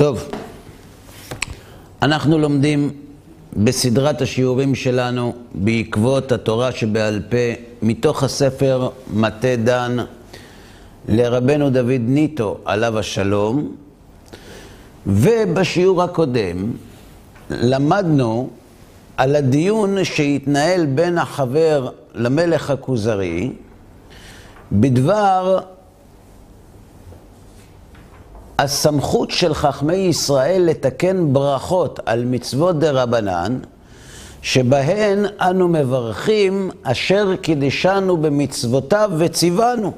טוב, 0.00 0.28
אנחנו 2.02 2.38
לומדים 2.38 2.90
בסדרת 3.56 4.22
השיעורים 4.22 4.74
שלנו 4.74 5.34
בעקבות 5.54 6.32
התורה 6.32 6.72
שבעל 6.72 7.22
פה 7.30 7.36
מתוך 7.82 8.22
הספר 8.22 8.88
מטה 9.10 9.56
דן 9.64 9.96
לרבנו 11.08 11.70
דוד 11.70 12.00
ניטו 12.06 12.58
עליו 12.64 12.98
השלום 12.98 13.76
ובשיעור 15.06 16.02
הקודם 16.02 16.72
למדנו 17.50 18.50
על 19.16 19.36
הדיון 19.36 20.04
שהתנהל 20.04 20.86
בין 20.86 21.18
החבר 21.18 21.90
למלך 22.14 22.70
הכוזרי 22.70 23.52
בדבר 24.72 25.60
הסמכות 28.62 29.30
של 29.30 29.54
חכמי 29.54 29.94
ישראל 29.94 30.62
לתקן 30.62 31.32
ברכות 31.32 32.00
על 32.06 32.24
מצוות 32.24 32.78
דה 32.78 32.90
רבנן, 32.90 33.58
שבהן 34.42 35.26
אנו 35.40 35.68
מברכים 35.68 36.70
אשר 36.82 37.36
קידשנו 37.36 38.16
במצוותיו 38.16 39.10
וציוונו. 39.18 39.92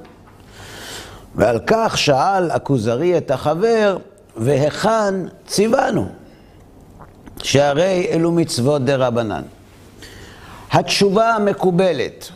ועל 1.34 1.58
כך 1.66 1.98
שאל 1.98 2.50
הכוזרי 2.50 3.18
את 3.18 3.30
החבר, 3.30 3.96
והיכן 4.36 5.14
ציוונו? 5.46 6.06
שהרי 7.42 8.06
אלו 8.10 8.32
מצוות 8.32 8.84
דה 8.84 8.96
רבנן. 8.96 9.42
התשובה 10.72 11.34
המקובלת, 11.34 12.30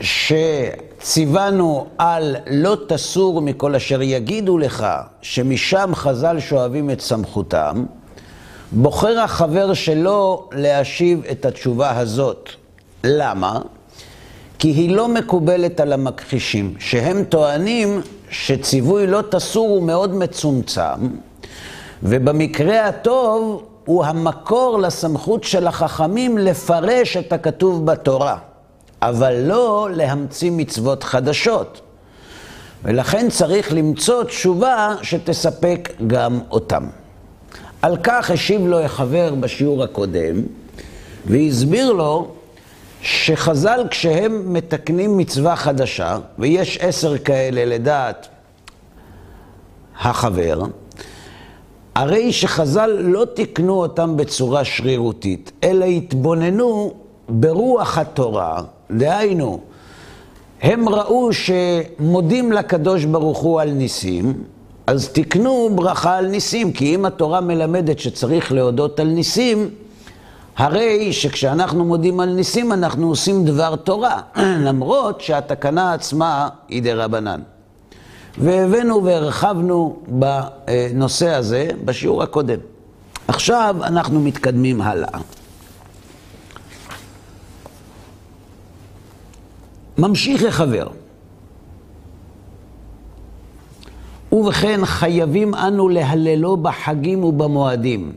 שציוונו 0.00 1.86
על 1.98 2.36
לא 2.50 2.76
תסור 2.88 3.40
מכל 3.40 3.74
אשר 3.74 4.02
יגידו 4.02 4.58
לך, 4.58 4.86
שמשם 5.22 5.90
חז"ל 5.94 6.40
שואבים 6.40 6.90
את 6.90 7.00
סמכותם, 7.00 7.84
בוחר 8.72 9.20
החבר 9.20 9.74
שלו 9.74 10.48
להשיב 10.52 11.22
את 11.30 11.44
התשובה 11.44 11.98
הזאת. 11.98 12.48
למה? 13.04 13.58
כי 14.58 14.68
היא 14.68 14.96
לא 14.96 15.08
מקובלת 15.08 15.80
על 15.80 15.92
המכחישים, 15.92 16.74
שהם 16.78 17.24
טוענים 17.24 18.00
שציווי 18.30 19.06
לא 19.06 19.22
תסור 19.30 19.68
הוא 19.68 19.82
מאוד 19.82 20.14
מצומצם, 20.14 21.08
ובמקרה 22.02 22.88
הטוב 22.88 23.62
הוא 23.84 24.04
המקור 24.04 24.78
לסמכות 24.78 25.44
של 25.44 25.66
החכמים 25.66 26.38
לפרש 26.38 27.16
את 27.16 27.32
הכתוב 27.32 27.86
בתורה. 27.86 28.36
אבל 29.02 29.34
לא 29.34 29.88
להמציא 29.92 30.50
מצוות 30.50 31.04
חדשות. 31.04 31.80
ולכן 32.84 33.30
צריך 33.30 33.72
למצוא 33.72 34.24
תשובה 34.24 34.94
שתספק 35.02 35.92
גם 36.06 36.40
אותם. 36.50 36.86
על 37.82 37.96
כך 38.02 38.30
השיב 38.30 38.66
לו 38.66 38.80
החבר 38.80 39.34
בשיעור 39.34 39.84
הקודם, 39.84 40.42
והסביר 41.26 41.92
לו 41.92 42.28
שחז"ל 43.02 43.80
כשהם 43.90 44.52
מתקנים 44.52 45.16
מצווה 45.16 45.56
חדשה, 45.56 46.18
ויש 46.38 46.78
עשר 46.80 47.18
כאלה 47.18 47.64
לדעת 47.64 48.28
החבר, 50.00 50.62
הרי 51.94 52.32
שחז"ל 52.32 52.90
לא 53.00 53.24
תיקנו 53.34 53.80
אותם 53.80 54.16
בצורה 54.16 54.64
שרירותית, 54.64 55.52
אלא 55.64 55.84
התבוננו 55.84 56.94
ברוח 57.28 57.98
התורה, 57.98 58.62
דהיינו, 58.90 59.60
הם 60.62 60.88
ראו 60.88 61.30
שמודים 61.32 62.52
לקדוש 62.52 63.04
ברוך 63.04 63.38
הוא 63.38 63.60
על 63.60 63.70
ניסים, 63.70 64.42
אז 64.86 65.08
תקנו 65.08 65.70
ברכה 65.74 66.16
על 66.16 66.26
ניסים, 66.26 66.72
כי 66.72 66.94
אם 66.94 67.04
התורה 67.04 67.40
מלמדת 67.40 67.98
שצריך 67.98 68.52
להודות 68.52 69.00
על 69.00 69.06
ניסים, 69.06 69.70
הרי 70.56 71.12
שכשאנחנו 71.12 71.84
מודים 71.84 72.20
על 72.20 72.28
ניסים 72.28 72.72
אנחנו 72.72 73.08
עושים 73.08 73.44
דבר 73.44 73.76
תורה, 73.76 74.20
למרות 74.66 75.20
שהתקנה 75.20 75.92
עצמה 75.92 76.48
היא 76.68 76.82
דרבנן. 76.82 77.40
והבאנו 78.38 79.04
והרחבנו 79.04 79.96
בנושא 80.08 81.28
הזה 81.28 81.68
בשיעור 81.84 82.22
הקודם. 82.22 82.58
עכשיו 83.28 83.76
אנחנו 83.82 84.20
מתקדמים 84.20 84.80
הלאה. 84.80 85.18
ממשיך 89.98 90.44
החבר. 90.44 90.86
ובכן 94.32 94.80
חייבים 94.84 95.54
אנו 95.54 95.88
להללו 95.88 96.56
בחגים 96.56 97.24
ובמועדים, 97.24 98.12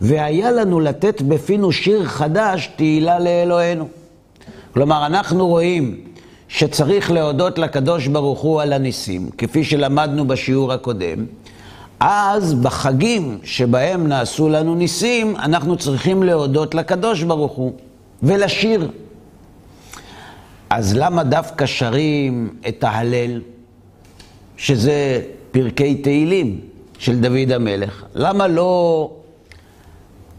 והיה 0.00 0.50
לנו 0.50 0.80
לתת 0.80 1.22
בפינו 1.22 1.72
שיר 1.72 2.04
חדש 2.04 2.70
תהילה 2.76 3.18
לאלוהינו. 3.18 3.88
כלומר, 4.74 5.06
אנחנו 5.06 5.46
רואים 5.46 6.00
שצריך 6.48 7.10
להודות 7.10 7.58
לקדוש 7.58 8.06
ברוך 8.06 8.40
הוא 8.40 8.62
על 8.62 8.72
הניסים, 8.72 9.30
כפי 9.38 9.64
שלמדנו 9.64 10.26
בשיעור 10.26 10.72
הקודם, 10.72 11.26
אז 12.00 12.54
בחגים 12.54 13.38
שבהם 13.44 14.06
נעשו 14.06 14.48
לנו 14.48 14.74
ניסים, 14.74 15.36
אנחנו 15.36 15.76
צריכים 15.76 16.22
להודות 16.22 16.74
לקדוש 16.74 17.22
ברוך 17.22 17.52
הוא 17.52 17.72
ולשיר. 18.22 18.88
אז 20.70 20.96
למה 20.96 21.24
דווקא 21.24 21.66
שרים 21.66 22.54
את 22.68 22.84
ההלל, 22.84 23.40
שזה 24.56 25.22
פרקי 25.50 25.94
תהילים 25.94 26.60
של 26.98 27.20
דוד 27.20 27.52
המלך? 27.52 28.04
למה 28.14 28.48
לא, 28.48 29.10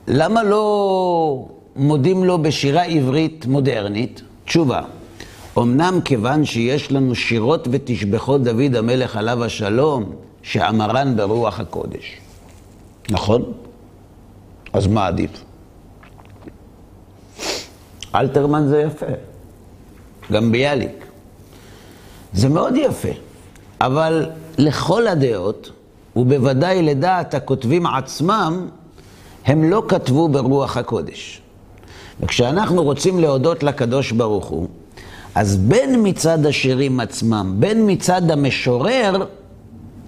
למה 0.07 0.43
לא 0.43 1.45
מודים 1.75 2.23
לו 2.23 2.37
בשירה 2.37 2.83
עברית 2.83 3.45
מודרנית? 3.45 4.21
תשובה, 4.45 4.81
אמנם 5.57 5.99
כיוון 6.05 6.45
שיש 6.45 6.91
לנו 6.91 7.15
שירות 7.15 7.67
ותשבחות 7.71 8.43
דוד 8.43 8.75
המלך 8.75 9.17
עליו 9.17 9.43
השלום, 9.43 10.11
שאמרן 10.41 11.15
ברוח 11.17 11.59
הקודש. 11.59 12.17
נכון? 13.11 13.53
אז 14.73 14.87
מה 14.87 15.07
עדיף? 15.07 15.43
אלתרמן 18.15 18.67
זה 18.67 18.81
יפה. 18.81 19.28
גם 20.31 20.51
ביאליק. 20.51 21.05
זה 22.33 22.49
מאוד 22.49 22.73
יפה, 22.75 23.09
אבל 23.81 24.29
לכל 24.57 25.07
הדעות, 25.07 25.71
ובוודאי 26.15 26.81
לדעת 26.81 27.33
הכותבים 27.33 27.85
עצמם, 27.85 28.67
הם 29.45 29.69
לא 29.69 29.83
כתבו 29.87 30.29
ברוח 30.29 30.77
הקודש. 30.77 31.41
וכשאנחנו 32.21 32.83
רוצים 32.83 33.19
להודות 33.19 33.63
לקדוש 33.63 34.11
ברוך 34.11 34.45
הוא, 34.45 34.67
אז 35.35 35.57
בין 35.57 36.07
מצד 36.07 36.45
השירים 36.45 36.99
עצמם, 36.99 37.55
בין 37.59 37.91
מצד 37.91 38.31
המשורר, 38.31 39.25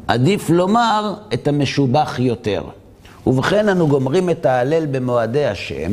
עדיף 0.08 0.50
לומר 0.50 1.14
את 1.34 1.48
המשובח 1.48 2.20
יותר. 2.20 2.64
ובכן, 3.28 3.70
אנו 3.70 3.88
גומרים 3.88 4.30
את 4.30 4.46
ההלל 4.46 4.86
במועדי 4.86 5.46
השם, 5.46 5.92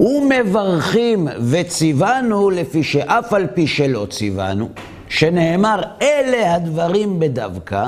ומברכים 0.00 1.28
וציוונו 1.50 2.50
לפי 2.50 2.82
שאף 2.82 3.32
על 3.32 3.46
פי 3.54 3.66
שלא 3.66 4.06
ציוונו, 4.10 4.68
שנאמר 5.08 5.82
אלה 6.02 6.54
הדברים 6.54 7.20
בדווקא, 7.20 7.84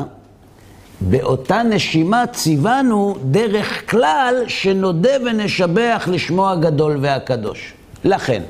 באותה 1.01 1.63
נשימה 1.63 2.25
ציוונו 2.27 3.17
דרך 3.25 3.91
כלל 3.91 4.45
שנודה 4.47 5.11
ונשבח 5.27 6.09
לשמו 6.13 6.51
הגדול 6.51 6.99
והקדוש. 7.01 7.75
לכן, 8.05 8.43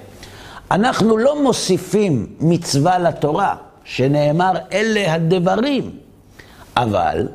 אנחנו 0.70 1.16
לא 1.18 1.42
מוסיפים 1.42 2.26
מצווה 2.40 2.98
לתורה, 2.98 3.54
שנאמר 3.84 4.52
אלה 4.72 5.14
הדברים, 5.14 5.90
אבל 6.76 7.28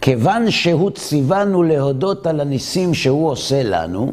כיוון 0.00 0.50
שהוא 0.50 0.90
ציוונו 0.90 1.62
להודות 1.62 2.26
על 2.26 2.40
הניסים 2.40 2.94
שהוא 2.94 3.30
עושה 3.30 3.62
לנו, 3.62 4.12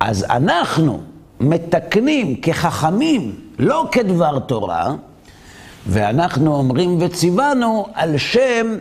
אז 0.00 0.24
אנחנו 0.30 1.00
מתקנים 1.40 2.40
כחכמים, 2.40 3.34
לא 3.58 3.88
כדבר 3.92 4.38
תורה, 4.38 4.94
ואנחנו 5.86 6.54
אומרים 6.54 6.98
וציוונו 7.00 7.86
על 7.94 8.18
שם 8.18 8.76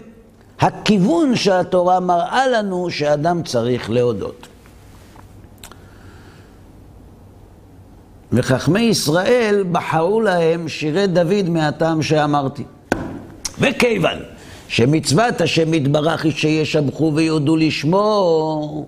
הכיוון 0.60 1.36
שהתורה 1.36 2.00
מראה 2.00 2.48
לנו 2.48 2.90
שאדם 2.90 3.44
צריך 3.44 3.90
להודות. 3.90 4.48
וחכמי 8.32 8.80
ישראל 8.80 9.64
בחרו 9.72 10.22
להם 10.22 10.68
שירי 10.68 11.08
דוד 11.08 11.50
מהטעם 11.50 12.02
שאמרתי. 12.02 12.64
וכיוון 13.60 14.18
שמצוות 14.68 15.42
השם 15.42 15.74
יתברך 15.74 16.24
היא 16.24 16.32
שישבחו 16.32 17.12
ויודו 17.16 17.56
לשמו, 17.56 18.86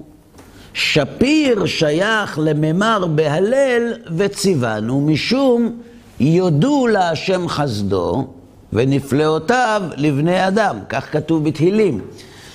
שפיר 0.74 1.66
שייך 1.66 2.39
לממר 2.42 3.07
בהלל 3.07 3.94
וציוונו 4.18 5.01
משום 5.01 5.71
יודו 6.19 6.88
להשם 6.88 7.48
חסדו 7.48 8.27
ונפלאותיו 8.74 9.81
לבני 9.98 10.48
אדם, 10.48 10.77
כך 10.89 11.12
כתוב 11.12 11.44
בתהילים. 11.44 12.01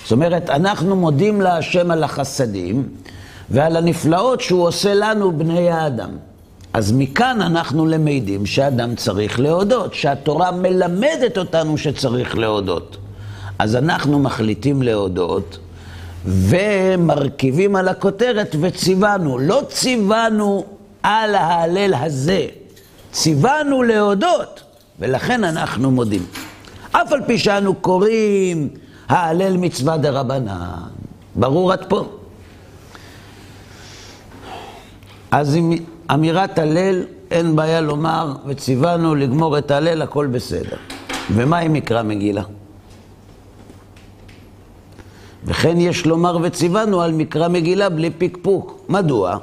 זאת 0.03 0.11
אומרת, 0.11 0.49
אנחנו 0.49 0.95
מודים 0.95 1.41
להשם 1.41 1.91
על 1.91 2.03
החסדים 2.03 2.87
ועל 3.49 3.75
הנפלאות 3.75 4.41
שהוא 4.41 4.67
עושה 4.67 4.93
לנו, 4.93 5.37
בני 5.37 5.69
האדם. 5.69 6.09
אז 6.73 6.91
מכאן 6.91 7.41
אנחנו 7.41 7.85
למדים 7.85 8.45
שאדם 8.45 8.95
צריך 8.95 9.39
להודות, 9.39 9.93
שהתורה 9.93 10.51
מלמדת 10.51 11.37
אותנו 11.37 11.77
שצריך 11.77 12.37
להודות. 12.37 12.97
אז 13.59 13.75
אנחנו 13.75 14.19
מחליטים 14.19 14.81
להודות 14.81 15.57
ומרכיבים 16.25 17.75
על 17.75 17.87
הכותרת 17.87 18.55
וציוונו. 18.61 19.39
לא 19.39 19.61
ציוונו 19.69 20.65
על 21.03 21.35
ההלל 21.35 21.93
הזה, 21.93 22.45
ציוונו 23.11 23.83
להודות, 23.83 24.63
ולכן 24.99 25.43
אנחנו 25.43 25.91
מודים. 25.91 26.25
אף 26.91 27.11
על 27.11 27.21
פי 27.25 27.37
שאנו 27.37 27.75
קוראים 27.75 28.69
ההלל 29.07 29.57
מצווה 29.57 29.97
דה 29.97 30.09
רבנן. 30.09 30.69
ברור 31.35 31.71
עד 31.71 31.85
פה. 31.89 32.05
אז 35.31 35.55
עם 35.55 35.71
אמירת 36.13 36.59
הלל 36.59 37.03
אין 37.31 37.55
בעיה 37.55 37.81
לומר, 37.81 38.33
וציוונו 38.45 39.15
לגמור 39.15 39.57
את 39.57 39.71
ההלל, 39.71 40.01
הכל 40.01 40.27
בסדר. 40.27 40.77
ומה 41.31 41.59
אם 41.59 41.73
מקרא 41.73 42.03
מגילה? 42.03 42.43
וכן 45.45 45.79
יש 45.79 46.05
לומר 46.05 46.37
וציוונו 46.43 47.01
על 47.01 47.11
מקרא 47.11 47.47
מגילה 47.47 47.89
בלי 47.89 48.09
פקפוק. 48.17 48.85
מדוע? 48.89 49.37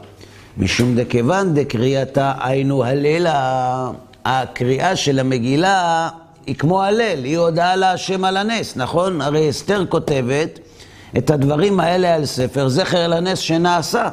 משום 0.58 0.96
דכיוון 0.96 1.54
דקריאתה 1.54 2.32
היינו 2.40 2.84
הלילה. 2.84 3.90
הקריאה 4.25 4.96
של 4.96 5.19
המגילה 5.19 6.08
היא 6.46 6.54
כמו 6.54 6.82
הלל, 6.82 7.25
היא 7.25 7.38
הודעה 7.38 7.76
להשם 7.76 8.25
על 8.25 8.37
הנס, 8.37 8.76
נכון? 8.76 9.20
הרי 9.20 9.50
אסתר 9.50 9.87
כותבת 9.88 10.58
את 11.19 11.31
הדברים 11.31 11.81
האלה 11.81 12.14
על 12.14 12.26
ספר 12.26 12.69
זכר 12.69 13.08
לנס 13.08 13.38
שנעשה. 13.38 14.08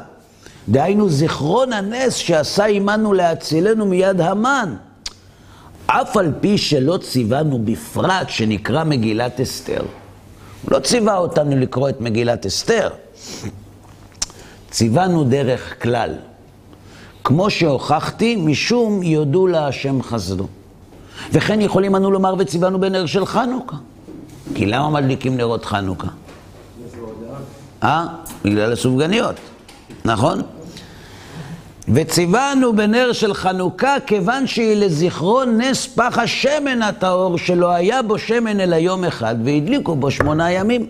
דהיינו 0.68 1.08
זיכרון 1.08 1.72
הנס 1.72 2.14
שעשה 2.14 2.66
עמנו 2.66 3.12
להצילנו 3.12 3.86
מיד 3.86 4.20
המן. 4.20 4.74
אף 5.86 6.16
על 6.16 6.32
פי 6.40 6.58
שלא 6.58 6.98
ציוונו 7.02 7.58
בפרט 7.64 8.28
שנקרא 8.28 8.84
מגילת 8.84 9.40
אסתר. 9.40 9.82
הוא 10.62 10.72
לא 10.72 10.78
ציווה 10.78 11.16
אותנו 11.16 11.56
לקרוא 11.56 11.88
את 11.88 12.00
מגילת 12.00 12.46
אסתר. 12.46 12.88
ציוונו 14.70 15.24
דרך 15.24 15.82
כלל. 15.82 16.14
כמו 17.24 17.50
שהוכחתי, 17.50 18.36
משום 18.36 19.02
יודו 19.02 19.46
להשם 19.46 20.02
חסדו. 20.02 20.46
וכן 21.32 21.60
יכולים 21.60 21.96
אנו 21.96 22.10
לומר 22.10 22.34
וציוונו 22.38 22.80
בנר 22.80 23.06
של 23.06 23.26
חנוכה. 23.26 23.76
כי 24.54 24.66
למה 24.66 24.90
מדליקים 24.90 25.36
נרות 25.36 25.64
חנוכה? 25.64 26.08
אה? 27.82 28.06
בגלל 28.44 28.72
הסופגניות, 28.72 29.36
נכון? 30.04 30.42
וציוונו 31.94 32.76
בנר 32.76 33.12
של 33.12 33.34
חנוכה 33.34 33.96
כיוון 34.06 34.46
שהיא 34.46 34.76
לזיכרון 34.76 35.60
נס 35.60 35.86
פח 35.86 36.18
השמן 36.18 36.82
הטהור 36.82 37.38
שלא 37.38 37.70
היה 37.70 38.02
בו 38.02 38.18
שמן 38.18 38.60
אלא 38.60 38.76
יום 38.76 39.04
אחד 39.04 39.34
והדליקו 39.44 39.96
בו 39.96 40.10
שמונה 40.10 40.50
ימים. 40.52 40.86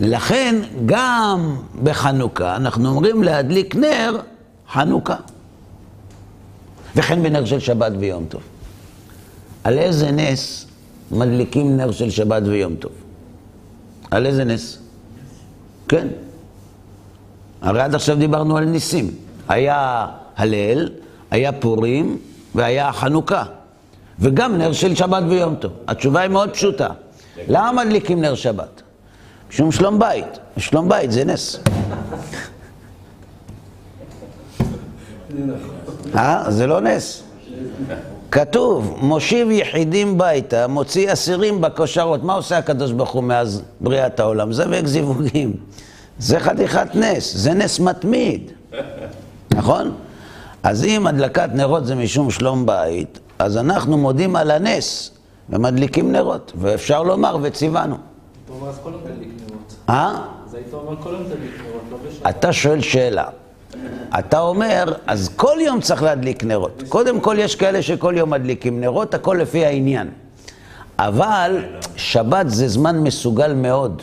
לכן 0.00 0.56
גם 0.86 1.56
בחנוכה 1.82 2.56
אנחנו 2.56 2.88
אומרים 2.88 3.22
להדליק 3.22 3.76
נר 3.76 4.20
חנוכה. 4.72 5.16
וכן 6.96 7.22
בנר 7.22 7.44
של 7.44 7.58
שבת 7.58 7.92
ויום 7.98 8.24
טוב. 8.28 8.40
על 9.64 9.78
איזה 9.78 10.10
נס 10.10 10.66
מדליקים 11.10 11.76
נר 11.76 11.92
של 11.92 12.10
שבת 12.10 12.42
ויום 12.46 12.74
טוב? 12.74 12.92
על 14.10 14.26
איזה 14.26 14.44
נס? 14.44 14.78
כן. 15.88 16.08
הרי 17.62 17.80
עד 17.80 17.94
עכשיו 17.94 18.16
דיברנו 18.16 18.56
על 18.56 18.64
ניסים. 18.64 19.10
היה 19.48 20.06
הלל, 20.36 20.88
היה 21.30 21.52
פורים 21.52 22.18
והיה 22.54 22.92
חנוכה. 22.92 23.44
וגם 24.18 24.58
נר 24.58 24.72
של 24.72 24.94
שבת 24.94 25.22
ויום 25.28 25.54
טוב. 25.54 25.72
התשובה 25.88 26.20
היא 26.20 26.30
מאוד 26.30 26.50
פשוטה. 26.50 26.88
למה 27.48 27.84
מדליקים 27.84 28.20
נר 28.20 28.34
שבת? 28.34 28.82
משום 29.50 29.72
שלום 29.72 29.98
בית. 29.98 30.38
שלום 30.56 30.88
בית 30.88 31.12
זה 31.12 31.24
נס. 31.24 31.60
אה? 36.14 36.44
זה 36.48 36.66
לא 36.66 36.80
נס. 36.80 37.22
כתוב, 38.30 38.96
מושיב 39.00 39.50
יחידים 39.50 40.18
ביתה, 40.18 40.66
מוציא 40.66 41.12
אסירים 41.12 41.60
בכושרות. 41.60 42.24
מה 42.24 42.32
עושה 42.34 42.58
הקדוש 42.58 42.92
ברוך 42.92 43.10
הוא 43.10 43.24
מאז 43.24 43.62
בריאת 43.80 44.20
העולם? 44.20 44.52
זבק 44.52 44.86
זיווגים. 44.86 45.56
זה 46.20 46.40
חתיכת 46.40 46.88
נס, 46.94 47.36
זה 47.36 47.54
נס 47.54 47.80
מתמיד, 47.80 48.52
נכון? 49.56 49.94
אז 50.62 50.84
אם 50.84 51.06
הדלקת 51.06 51.48
נרות 51.54 51.86
זה 51.86 51.94
משום 51.94 52.30
שלום 52.30 52.66
בית, 52.66 53.18
אז 53.38 53.56
אנחנו 53.56 53.98
מודים 53.98 54.36
על 54.36 54.50
הנס 54.50 55.10
ומדליקים 55.50 56.12
נרות, 56.12 56.52
ואפשר 56.56 57.02
לומר 57.02 57.36
וציוונו. 57.42 57.96
אה? 59.88 60.18
אז 60.46 60.54
היית 60.54 60.72
אומר 60.72 60.96
כל 61.02 61.10
יום 61.10 61.22
תדליק 61.24 61.60
נרות, 61.68 61.82
לא 61.90 61.96
בשבת. 62.08 62.26
אתה 62.28 62.52
שואל 62.52 62.80
שאלה. 62.80 63.24
אתה 64.18 64.40
אומר, 64.40 64.94
אז 65.06 65.30
כל 65.36 65.56
יום 65.60 65.80
צריך 65.80 66.02
להדליק 66.02 66.44
נרות. 66.44 66.82
קודם 66.88 67.20
כל, 67.20 67.36
יש 67.38 67.54
כאלה 67.56 67.82
שכל 67.82 68.14
יום 68.16 68.30
מדליקים 68.30 68.80
נרות, 68.80 69.14
הכל 69.14 69.38
לפי 69.40 69.66
העניין. 69.66 70.10
אבל 70.98 71.64
שבת 71.96 72.50
זה 72.50 72.68
זמן 72.68 72.98
מסוגל 72.98 73.54
מאוד 73.54 74.02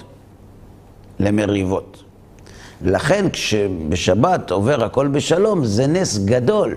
למריבות. 1.20 2.04
לכן 2.82 3.30
כשבשבת 3.30 4.52
עובר 4.52 4.84
הכל 4.84 5.08
בשלום, 5.08 5.66
זה 5.66 5.88
נס 5.88 6.18
גדול 6.18 6.76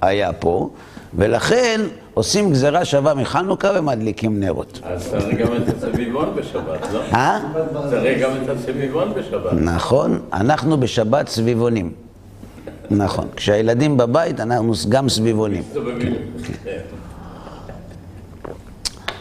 היה 0.00 0.32
פה, 0.32 0.70
ולכן 1.14 1.80
עושים 2.14 2.50
גזירה 2.50 2.84
שווה 2.84 3.14
מחנוכה 3.14 3.68
ומדליקים 3.78 4.40
נרות. 4.40 4.80
אז 4.82 5.08
תראה 5.08 5.34
גם 5.34 5.56
את 5.56 5.74
הסביבון 5.76 6.34
בשבת, 6.36 6.92
לא? 6.92 7.00
אה? 7.12 7.40
תראה 7.90 8.18
גם 8.18 8.30
את 8.42 8.48
הסביבון 8.48 9.12
בשבת. 9.14 9.52
נכון, 9.52 10.20
אנחנו 10.32 10.80
בשבת 10.80 11.28
סביבונים. 11.28 11.92
נכון. 12.90 13.28
כשהילדים 13.36 13.96
בבית, 13.96 14.40
אנחנו 14.40 14.72
גם 14.88 15.08
סביבונים. 15.08 15.62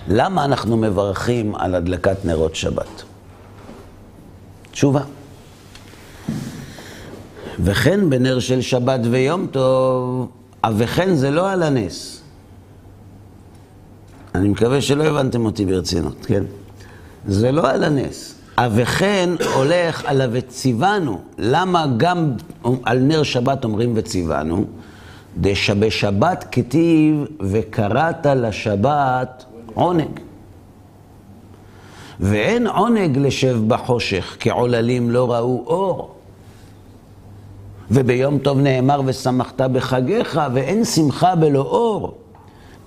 למה 0.08 0.46
אנחנו 0.46 0.78
מברכים 0.78 1.56
על 1.56 1.76
הדלקת 1.76 2.26
נרות 2.26 2.56
שבת? 2.56 3.04
תשובה. 4.72 5.02
וכן 7.60 8.10
בנר 8.10 8.40
של 8.40 8.62
שבת 8.62 9.00
ויום 9.04 9.48
טוב, 9.52 10.28
וכן 10.78 11.16
זה 11.16 11.32
לא 11.32 11.52
על 11.52 11.64
הנס. 11.64 12.22
אני 14.36 14.50
מקווה 14.50 14.82
שלא 14.82 15.04
הבנתם 15.04 15.46
אותי 15.46 15.66
ברצינות, 15.66 16.26
כן? 16.26 16.44
זה 17.28 17.52
לא 17.52 17.70
על 17.70 17.84
הנס. 17.84 18.34
וכן 18.72 19.30
הולך 19.56 20.06
על 20.06 20.22
ה"וציוונו". 20.22 21.22
למה 21.38 21.86
גם 21.98 22.32
על 22.84 23.00
נר 23.00 23.24
שבת 23.24 23.64
אומרים 23.64 23.94
וציוונו? 23.96 24.66
דשבשבת 25.38 26.46
כתיב 26.52 27.26
וקראת 27.42 28.26
לשבת 28.26 29.46
עונג. 29.74 30.20
ואין 32.20 32.68
עונג 32.68 33.18
לשב 33.18 33.58
בחושך, 33.68 34.38
כי 34.40 34.50
עוללים 34.50 35.12
לא 35.12 35.34
ראו 35.34 35.64
אור. 35.68 36.17
וביום 37.92 38.38
טוב 38.38 38.60
נאמר 38.60 39.02
ושמחת 39.06 39.62
בחגיך, 39.62 40.42
ואין 40.54 40.86
שמחה 40.86 41.36
בלא 41.36 41.60
אור. 41.60 42.18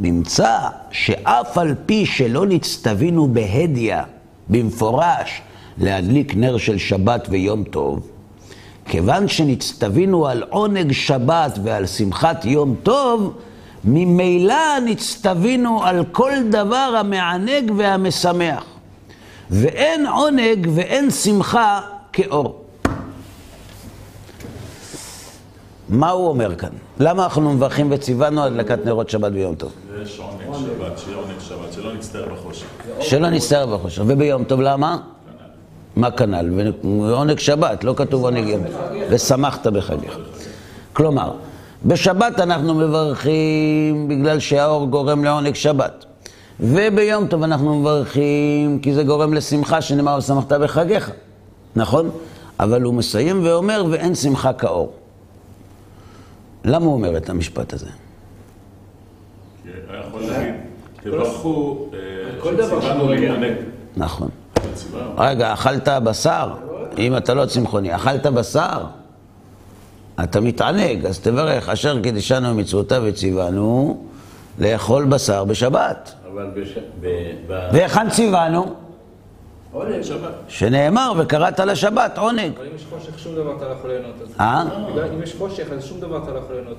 נמצא 0.01 0.59
שאף 0.91 1.59
על 1.59 1.75
פי 1.87 2.07
שלא 2.07 2.47
נצטווינו 2.47 3.29
בהדיא, 3.29 3.97
במפורש, 4.49 5.43
להדליק 5.79 6.35
נר 6.37 6.59
של 6.59 6.79
שבת 6.79 7.27
ויום 7.31 7.65
טוב, 7.65 8.09
כיוון 8.85 9.29
שנצטווינו 9.29 10.27
על 10.27 10.43
עונג 10.51 10.93
שבת 10.93 11.59
ועל 11.65 11.87
שמחת 11.87 12.45
יום 12.45 12.75
טוב, 12.83 13.35
ממילא 13.85 14.81
נצטווינו 14.85 15.85
על 15.85 16.05
כל 16.13 16.33
דבר 16.51 16.95
המענג 17.01 17.73
והמשמח. 17.77 18.65
ואין 19.51 20.07
עונג 20.07 20.69
ואין 20.75 21.11
שמחה 21.11 21.81
כאור. 22.13 22.65
מה 25.91 26.11
הוא 26.11 26.29
אומר 26.29 26.55
כאן? 26.55 26.69
למה 27.01 27.25
אנחנו 27.25 27.55
מברכים 27.55 27.89
וציוונו 27.93 28.45
הדלקת 28.45 28.79
נרות 28.85 29.11
שבת 29.11 29.33
ויום 29.35 29.55
טוב? 29.55 29.73
יש 30.03 30.19
עונג 30.19 30.57
שבת, 30.57 30.99
שיהיה 30.99 31.17
עונג 31.17 31.41
שבת, 31.41 31.73
שלא 31.73 31.95
נצטער 31.95 32.25
בחושך. 32.35 32.67
שלא 33.01 33.31
נצטער 33.31 33.67
בחושך. 33.67 34.03
וביום 34.07 34.45
טוב 34.45 34.61
למה? 34.61 34.99
מה 35.97 36.11
כנ"ל? 36.11 36.71
ועונג 36.85 37.39
שבת, 37.39 37.85
לא 37.85 37.95
כתוב 37.97 38.25
עונג 38.25 38.49
יום. 38.49 38.63
ושמחת 39.11 39.67
בחגיך. 39.67 40.19
כלומר, 40.93 41.33
בשבת 41.87 42.41
אנחנו 42.41 42.75
מברכים 42.75 44.09
בגלל 44.09 44.39
שהאור 44.39 44.87
גורם 44.87 45.25
לעונג 45.25 45.55
שבת. 45.55 46.05
וביום 46.61 47.27
טוב 47.27 47.43
אנחנו 47.43 47.81
מברכים, 47.81 48.79
כי 48.83 48.95
זה 48.95 49.03
גורם 49.03 49.35
לשמחה, 49.35 49.81
שנאמר 49.81 50.17
ושמחת 50.19 50.53
בחגיך, 50.53 51.11
נכון? 51.77 52.11
אבל 52.61 52.83
הוא 52.83 52.95
מסיים 52.95 53.41
ואומר, 53.45 53.85
ואין 53.91 54.15
שמחה 54.15 54.53
כאור. 54.53 54.93
למה 56.65 56.85
הוא 56.85 56.93
אומר 56.93 57.17
את 57.17 57.31
המשפט 57.31 57.73
הזה? 57.73 57.91
להגיד, 60.21 60.55
תברכו 61.03 61.87
שציוונו 62.41 63.09
להיענק. 63.09 63.57
נכון. 63.97 64.29
רגע, 65.19 65.53
אכלת 65.53 65.89
בשר? 65.89 66.55
אם 66.99 67.17
אתה 67.17 67.35
לא 67.35 67.47
צמחוני, 67.47 67.95
אכלת 67.95 68.27
בשר? 68.27 68.85
אתה 70.25 70.41
מתענג, 70.41 71.07
אז 71.07 71.21
תברך, 71.21 71.69
אשר 71.69 72.03
קידשנו 72.03 72.55
מצוותיו 72.55 73.03
וציוונו 73.05 74.05
לאכול 74.59 75.05
בשר 75.05 75.45
בשבת. 75.45 76.15
אבל 76.33 76.51
בש... 76.57 76.79
ב... 77.01 77.07
ב... 77.47 77.69
והיכן 77.73 78.11
ציוונו? 78.11 78.75
שנאמר, 80.49 81.13
וקראת 81.19 81.61
לשבת 81.61 82.19
עונג. 82.19 82.53
אבל 82.57 82.67
אם 82.67 82.75
יש 82.77 82.85
חושך, 82.91 83.19
שום 83.19 83.35
דבר 83.35 83.57
אתה 83.57 83.69
לא 83.69 83.73
יכול 83.73 83.91
ליהנות. 83.91 84.15
אז- 84.23 84.35
אה? 84.41 84.63
אם 85.15 85.23
יש 85.23 85.35
חושך, 85.39 85.67
אז 85.73 85.85
שום 85.85 86.01
דבר 86.01 86.23
אתה 86.23 86.31
לא 86.33 86.39
יכול 86.39 86.57
ליהנות. 86.57 86.77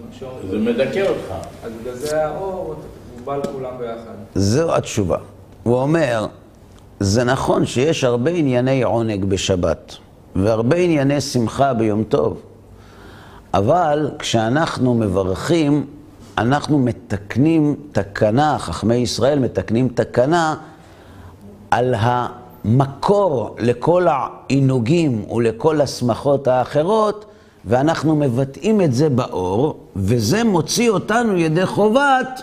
זה 0.51 0.57
מדכא 0.57 1.07
אותך. 1.10 1.33
אז 1.65 1.71
בגלל 1.81 1.93
זה 1.95 2.25
האור, 2.27 2.75
הוא 3.15 3.25
בא 3.25 3.36
לכולם 3.38 3.71
ביחד. 3.79 4.13
זו 4.36 4.75
התשובה. 4.75 5.17
הוא 5.63 5.75
אומר, 5.75 6.25
זה 7.00 7.24
נכון 7.24 7.65
שיש 7.65 8.03
הרבה 8.03 8.31
ענייני 8.31 8.83
עונג 8.83 9.25
בשבת, 9.25 9.95
והרבה 10.36 10.77
ענייני 10.77 11.21
שמחה 11.21 11.74
ביום 11.74 12.03
טוב, 12.03 12.41
אבל 13.53 14.12
כשאנחנו 14.19 14.93
מברכים, 14.93 15.86
אנחנו 16.38 16.79
מתקנים 16.79 17.75
תקנה, 17.91 18.55
חכמי 18.60 18.95
ישראל 18.95 19.39
מתקנים 19.39 19.88
תקנה 19.88 20.55
על 21.71 21.93
המקור 22.65 23.55
לכל 23.59 24.07
העינוגים 24.09 25.25
ולכל 25.31 25.81
השמחות 25.81 26.47
האחרות, 26.47 27.25
ואנחנו 27.65 28.15
מבטאים 28.15 28.81
את 28.81 28.93
זה 28.93 29.09
באור, 29.09 29.79
וזה 29.95 30.43
מוציא 30.43 30.89
אותנו 30.89 31.37
ידי 31.37 31.65
חובת 31.65 32.41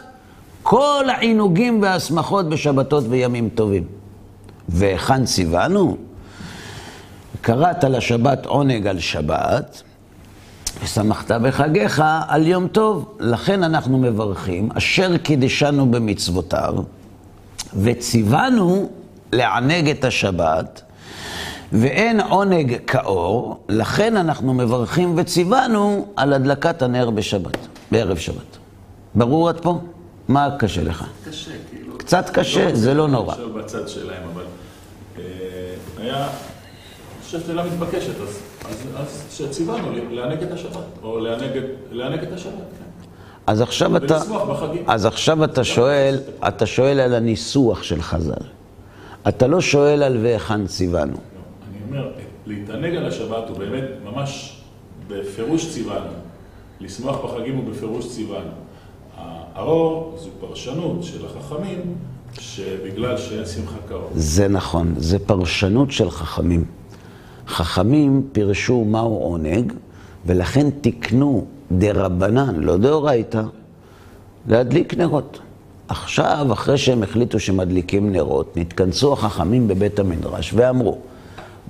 כל 0.63 1.05
העינוגים 1.09 1.83
והשמחות 1.83 2.49
בשבתות 2.49 3.05
וימים 3.09 3.49
טובים. 3.55 3.85
והיכן 4.69 5.25
ציוונו? 5.25 5.97
קראת 7.41 7.85
לשבת 7.85 8.47
עונג 8.47 8.87
על 8.87 8.99
שבת, 8.99 9.83
ושמחת 10.85 11.31
בחגיך 11.31 12.03
על 12.29 12.47
יום 12.47 12.69
טוב. 12.69 13.17
לכן 13.21 13.63
אנחנו 13.63 13.99
מברכים, 13.99 14.69
אשר 14.75 15.17
קידשנו 15.17 15.91
במצוותיו, 15.91 16.75
וציוונו 17.77 18.89
לענג 19.33 19.89
את 19.91 20.05
השבת, 20.05 20.83
ואין 21.73 22.21
עונג 22.21 22.77
כאור, 22.87 23.65
לכן 23.69 24.17
אנחנו 24.17 24.55
מברכים 24.55 25.15
וציוונו 25.17 26.07
על 26.17 26.33
הדלקת 26.33 26.83
הנר 26.83 27.11
בשבת, 27.11 27.57
בערב 27.93 28.17
שבת. 28.19 28.57
ברור 29.15 29.49
עד 29.49 29.61
פה? 29.61 29.79
מה 30.29 30.49
קשה 30.59 30.83
לך? 30.83 31.05
קשה, 31.25 31.51
כאילו. 31.71 31.99
קצת 31.99 32.31
קשה, 32.33 32.75
זה 32.75 32.95
לא 32.95 33.09
נורא. 33.09 33.33
עכשיו 33.33 33.53
בצד 33.53 33.89
שלהם, 33.89 34.23
אבל 34.35 34.43
אה, 35.19 35.23
היה, 35.99 36.17
אני 36.17 36.29
חושב 37.25 37.41
שאלה 37.47 37.65
מתבקשת, 37.65 38.21
אז, 38.23 38.39
אז, 38.71 38.77
אז 38.97 39.23
שציוונו 39.31 39.89
לענג 40.11 40.43
את 40.43 40.53
השבת, 40.53 40.73
או 41.03 41.19
לענג, 41.21 41.57
את- 41.57 41.65
לענג 41.91 42.23
את 42.23 42.33
השבת, 42.33 42.53
כן. 42.53 43.09
אז 43.47 43.61
עכשיו 43.61 43.97
אתה. 43.97 44.19
אז 44.87 45.07
עכשיו 45.07 45.45
אתה 45.45 45.65
שואל, 45.65 46.19
אתה 46.49 46.67
שואל 46.67 47.01
על 47.01 47.15
הניסוח 47.15 47.83
של 47.83 48.03
חז"ל. 48.03 48.45
אתה 49.29 49.47
לא 49.47 49.61
שואל 49.61 50.03
על 50.03 50.17
והיכן 50.23 50.67
ציוונו. 50.67 51.17
אני 51.17 51.79
אומר, 51.89 52.11
להתענג 52.47 52.95
על 52.95 53.07
השבת 53.07 53.49
הוא 53.49 53.59
באמת 53.59 53.85
ממש 54.05 54.61
בפירוש 55.09 55.71
ציוונו. 55.73 56.11
לשמוח 56.81 57.25
בחגים 57.25 57.57
הוא 57.57 57.65
בפירוש 57.71 58.09
ציוונו. 58.09 58.51
האור 59.55 60.17
זו 60.19 60.29
פרשנות 60.41 61.03
של 61.03 61.27
החכמים, 61.27 61.81
שבגלל 62.41 63.19
שאין 63.19 63.47
שמחה 63.47 63.77
כאור. 63.89 64.11
זה 64.15 64.49
נכון, 64.49 64.95
זה 64.97 65.19
פרשנות 65.19 65.91
של 65.91 66.11
חכמים. 66.11 66.65
חכמים 67.47 68.29
פירשו 68.33 68.85
מהו 68.85 69.17
עונג, 69.17 69.73
ולכן 70.27 70.71
תיקנו 70.71 71.47
דרבנן, 71.73 72.57
לא 72.57 72.77
דאורייתא, 72.77 73.43
להדליק 74.49 74.95
נרות. 74.95 75.39
עכשיו, 75.89 76.47
אחרי 76.53 76.79
שהם 76.79 77.03
החליטו 77.03 77.41
שמדליקים 77.41 78.13
נרות, 78.13 78.57
נתכנסו 78.57 79.13
החכמים 79.13 79.69
בבית 79.69 79.99
המדרש 79.99 80.53
ואמרו, 80.57 80.99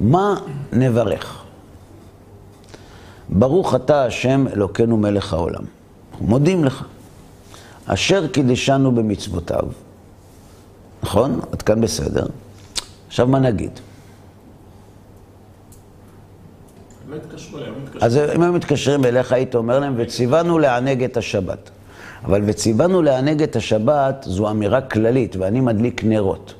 מה 0.00 0.34
נברך? 0.72 1.44
ברוך 3.28 3.74
אתה 3.74 4.04
השם 4.04 4.46
אלוקינו 4.52 4.96
מלך 4.96 5.32
העולם. 5.32 5.62
מודים 6.20 6.64
לך. 6.64 6.84
אשר 7.86 8.26
קידשנו 8.26 8.94
במצוותיו. 8.94 9.62
נכון? 11.02 11.40
עד 11.52 11.62
כאן 11.62 11.80
בסדר. 11.80 12.26
עכשיו 13.08 13.26
מה 13.26 13.38
נגיד? 13.38 13.70
לא 17.08 17.16
התקשרו. 17.16 17.58
אז 18.00 18.16
אם 18.16 18.42
הם 18.42 18.54
מתקשרים 18.54 19.04
אליך, 19.04 19.32
היית 19.32 19.54
אומר 19.54 19.78
להם, 19.78 19.94
וציוונו 19.96 20.58
לענג 20.58 21.04
את 21.04 21.16
השבת. 21.16 21.70
אבל 22.24 22.42
וציוונו 22.46 23.02
לענג 23.02 23.42
את 23.42 23.56
השבת 23.56 24.26
זו 24.28 24.50
אמירה 24.50 24.80
כללית, 24.80 25.36
ואני 25.36 25.60
מדליק 25.60 26.04
נרות. 26.04 26.54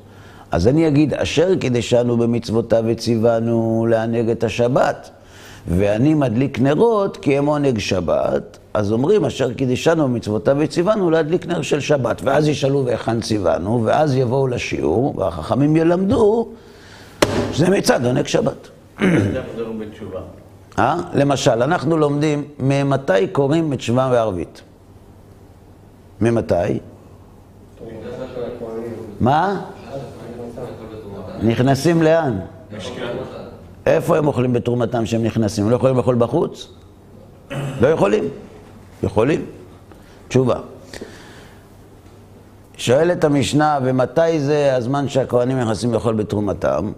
אז 0.51 0.67
אני 0.67 0.87
אגיד, 0.87 1.13
אשר 1.13 1.55
קידשנו 1.55 2.17
במצוותיו 2.17 2.83
וציוונו 2.87 3.85
לענג 3.89 4.29
את 4.29 4.43
השבת. 4.43 5.09
ואני 5.67 6.13
מדליק 6.13 6.59
נרות 6.59 7.17
כי 7.17 7.37
הם 7.37 7.45
עונג 7.45 7.79
שבת, 7.79 8.57
אז 8.73 8.91
אומרים, 8.91 9.25
אשר 9.25 9.53
קידשנו 9.53 10.03
במצוותיו 10.07 10.55
וציוונו 10.59 11.09
להדליק 11.09 11.45
נר 11.45 11.61
של 11.61 11.79
שבת. 11.79 12.21
ואז 12.23 12.47
ישאלו 12.47 12.85
והיכן 12.85 13.21
ציוונו, 13.21 13.81
ואז 13.83 14.15
יבואו 14.15 14.47
לשיעור, 14.47 15.13
והחכמים 15.17 15.75
ילמדו 15.75 16.47
שזה 17.51 17.69
מצד 17.69 18.05
עונג 18.05 18.27
שבת. 18.27 18.67
אה? 20.79 20.97
למשל, 21.13 21.63
אנחנו 21.63 21.97
לומדים 21.97 22.43
ממתי 22.59 23.27
קוראים 23.31 23.73
את 23.73 23.81
שמע 23.81 24.09
וערבית. 24.11 24.61
ממתי? 26.21 26.79
מה? 29.19 29.61
נכנסים 31.43 32.03
לאן? 32.03 32.39
איפה 33.85 34.17
הם 34.17 34.27
אוכלים 34.27 34.53
בתרומתם 34.53 35.05
שהם 35.05 35.23
נכנסים? 35.23 35.63
הם 35.63 35.69
לא 35.71 35.75
יכולים 35.75 35.97
לאכול 35.97 36.15
בחוץ? 36.15 36.73
לא 37.81 37.87
יכולים. 37.87 38.23
יכולים. 39.03 39.45
תשובה. 40.27 40.59
שואלת 42.77 43.23
המשנה, 43.23 43.79
ומתי 43.83 44.39
זה 44.39 44.75
הזמן 44.75 45.07
שהכוהנים 45.07 45.59
נכנסים 45.59 45.93
לאכול 45.93 46.15
בתרומתם? 46.15 46.91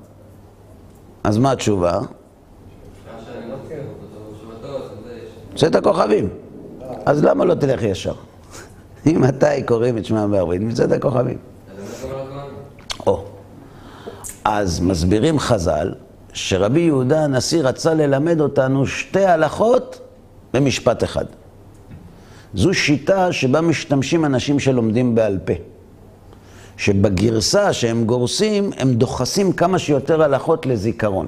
אז 1.23 1.37
מה 1.37 1.51
התשובה? 1.51 1.99
צאת 5.55 5.75
הכוכבים. 5.75 6.29
אז 7.05 7.23
למה 7.23 7.45
לא 7.45 7.53
תלך 7.53 7.83
ישר? 7.83 8.13
אם 9.07 9.21
מתי 9.21 9.63
קוראים 9.65 9.97
את 9.97 10.05
שמע 10.05 10.27
בערבית? 10.27 10.61
מצאת 10.61 10.91
הכוכבים. 10.91 11.37
או. 13.07 13.23
אז 14.45 14.79
מסבירים 14.79 15.39
חז"ל 15.39 15.93
שרבי 16.33 16.79
יהודה 16.79 17.23
הנשיא 17.23 17.61
רצה 17.63 17.93
ללמד 17.93 18.41
אותנו 18.41 18.87
שתי 18.87 19.25
הלכות 19.25 19.99
במשפט 20.53 21.03
אחד. 21.03 21.25
זו 22.53 22.73
שיטה 22.73 23.31
שבה 23.33 23.61
משתמשים 23.61 24.25
אנשים 24.25 24.59
שלומדים 24.59 25.15
בעל 25.15 25.39
פה. 25.45 25.53
שבגרסה 26.77 27.73
שהם 27.73 28.05
גורסים, 28.05 28.71
הם 28.77 28.93
דוחסים 28.93 29.53
כמה 29.53 29.79
שיותר 29.79 30.23
הלכות 30.23 30.65
לזיכרון. 30.65 31.27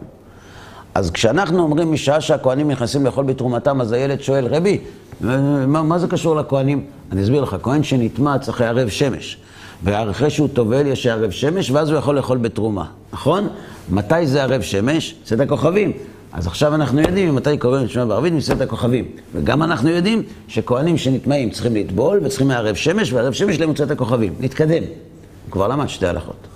אז 0.95 1.11
כשאנחנו 1.11 1.63
אומרים 1.63 1.91
משעה 1.91 2.21
שהכוהנים 2.21 2.71
נכנסים 2.71 3.05
לאכול 3.05 3.25
בתרומתם, 3.25 3.81
אז 3.81 3.91
הילד 3.91 4.21
שואל, 4.21 4.47
רבי, 4.47 4.79
מה, 5.21 5.83
מה 5.83 5.99
זה 5.99 6.07
קשור 6.07 6.35
לכוהנים? 6.35 6.83
אני 7.11 7.23
אסביר 7.23 7.41
לך, 7.41 7.55
כהן 7.63 7.83
שנטמע 7.83 8.39
צריך 8.39 8.61
ערב 8.61 8.89
שמש. 8.89 9.37
ואחרי 9.83 10.29
שהוא 10.29 10.49
טובל 10.53 10.87
יש 10.87 11.07
ערב 11.07 11.31
שמש, 11.31 11.71
ואז 11.71 11.89
הוא 11.89 11.97
יכול 11.97 12.15
לאכול 12.15 12.37
בתרומה, 12.37 12.85
נכון? 13.13 13.47
מתי 13.89 14.27
זה 14.27 14.43
ערב 14.43 14.61
שמש? 14.61 15.15
צאת 15.23 15.39
הכוכבים. 15.39 15.91
אז 16.33 16.47
עכשיו 16.47 16.75
אנחנו 16.75 17.01
יודעים 17.01 17.35
מתי 17.35 17.57
קוראים 17.57 17.87
שמע 17.87 18.05
בערבית 18.05 18.33
מצאת 18.33 18.61
הכוכבים. 18.61 19.05
וגם 19.35 19.63
אנחנו 19.63 19.89
יודעים 19.89 20.23
שכהנים 20.47 20.97
שנטמעים 20.97 21.49
צריכים 21.49 21.75
לטבול 21.75 22.19
וצריכים 22.23 22.47
מערב 22.47 22.75
שמש, 22.75 23.13
וערב 23.13 23.33
שמש 23.33 23.59
למצאת 23.59 23.91
הכוכבים. 23.91 24.33
נתקדם. 24.39 24.83
הוא 24.83 25.51
כבר 25.51 25.67
למד 25.67 25.87
שתי 25.87 26.07
הלכות. 26.07 26.52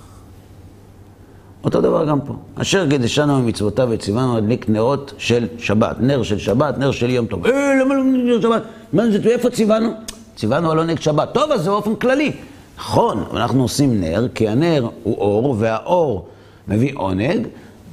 אותו 1.68 1.80
דבר 1.80 2.04
גם 2.04 2.20
פה. 2.20 2.34
אשר 2.54 2.90
קידשנו 2.90 3.42
ממצוותיו 3.42 3.88
וציוונו 3.90 4.34
להדליק 4.34 4.68
נרות 4.68 5.12
של 5.18 5.46
שבת. 5.58 5.96
נר 6.00 6.22
של 6.22 6.38
שבת, 6.38 6.78
נר 6.78 6.90
של 6.90 7.10
יום 7.10 7.26
טוב. 7.26 7.46
אה, 7.46 7.74
למה 7.80 7.94
לא 7.94 8.04
נר 8.04 8.40
שבת? 8.40 8.62
מה 8.92 9.10
זה, 9.10 9.18
איפה 9.24 9.50
ציוונו? 9.50 9.90
ציוונו 10.36 10.70
על 10.70 10.78
עונג 10.78 11.00
שבת. 11.00 11.28
טוב, 11.34 11.52
אז 11.52 11.62
זה 11.62 11.70
באופן 11.70 11.94
כללי. 11.94 12.32
נכון, 12.78 13.24
אנחנו 13.34 13.62
עושים 13.62 14.00
נר, 14.00 14.26
כי 14.34 14.48
הנר 14.48 14.88
הוא 15.02 15.18
אור, 15.18 15.56
והאור 15.58 16.28
מביא 16.68 16.92
עונג, 16.94 17.46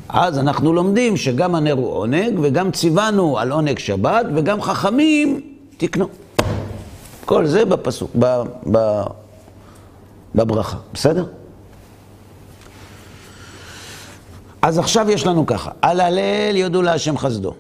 אז 0.10 0.40
אנחנו 0.40 0.74
לומדים 0.74 1.18
שגם 1.18 1.56
הנר 1.56 1.74
הוא 1.74 1.88
עונג, 1.88 2.40
וגם 2.42 2.72
ציוונו 2.72 3.40
על 3.40 3.52
עונג 3.52 3.80
שבת, 3.80 4.26
וגם 4.36 4.62
חכמים 4.62 5.42
תקנו. 5.78 6.08
כל 7.26 7.46
זה 7.46 7.66
בפסוק, 7.66 8.12
ב, 8.20 8.42
ב, 8.72 9.02
בברכה, 10.36 10.78
בסדר? 10.94 11.26
אז 14.66 14.80
עכשיו 14.80 15.12
יש 15.12 15.26
לנו 15.26 15.46
ככה, 15.46 15.72
על 15.82 16.00
הלל 16.00 16.56
יודו 16.56 16.82
להשם 16.82 17.18
חסדו, 17.18 17.54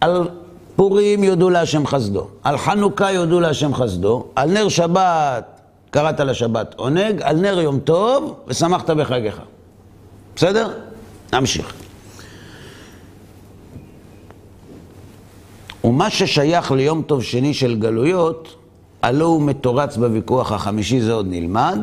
על 0.00 0.28
פורים 0.76 1.24
יודו 1.24 1.50
להשם 1.50 1.86
חסדו, 1.86 2.26
על 2.42 2.58
חנוכה 2.58 3.12
יודו 3.12 3.40
להשם 3.40 3.74
חסדו, 3.74 4.26
על 4.36 4.50
נר 4.50 4.68
שבת 4.68 5.60
קראת 5.90 6.20
לשבת 6.20 6.74
עונג, 6.74 7.22
על 7.22 7.36
נר 7.36 7.60
יום 7.60 7.78
טוב 7.78 8.34
ושמחת 8.48 8.90
בחגיך. 8.90 9.40
בסדר? 10.36 10.70
נמשיך. 11.32 11.72
ומה 15.84 16.10
ששייך 16.10 16.72
ליום 16.72 17.02
טוב 17.02 17.22
שני 17.22 17.54
של 17.54 17.76
גלויות, 17.76 18.54
הלא 19.02 19.24
הוא 19.24 19.42
מתורץ 19.42 19.96
בוויכוח 19.96 20.52
החמישי, 20.52 21.00
זה 21.00 21.12
עוד 21.12 21.26
נלמד, 21.30 21.78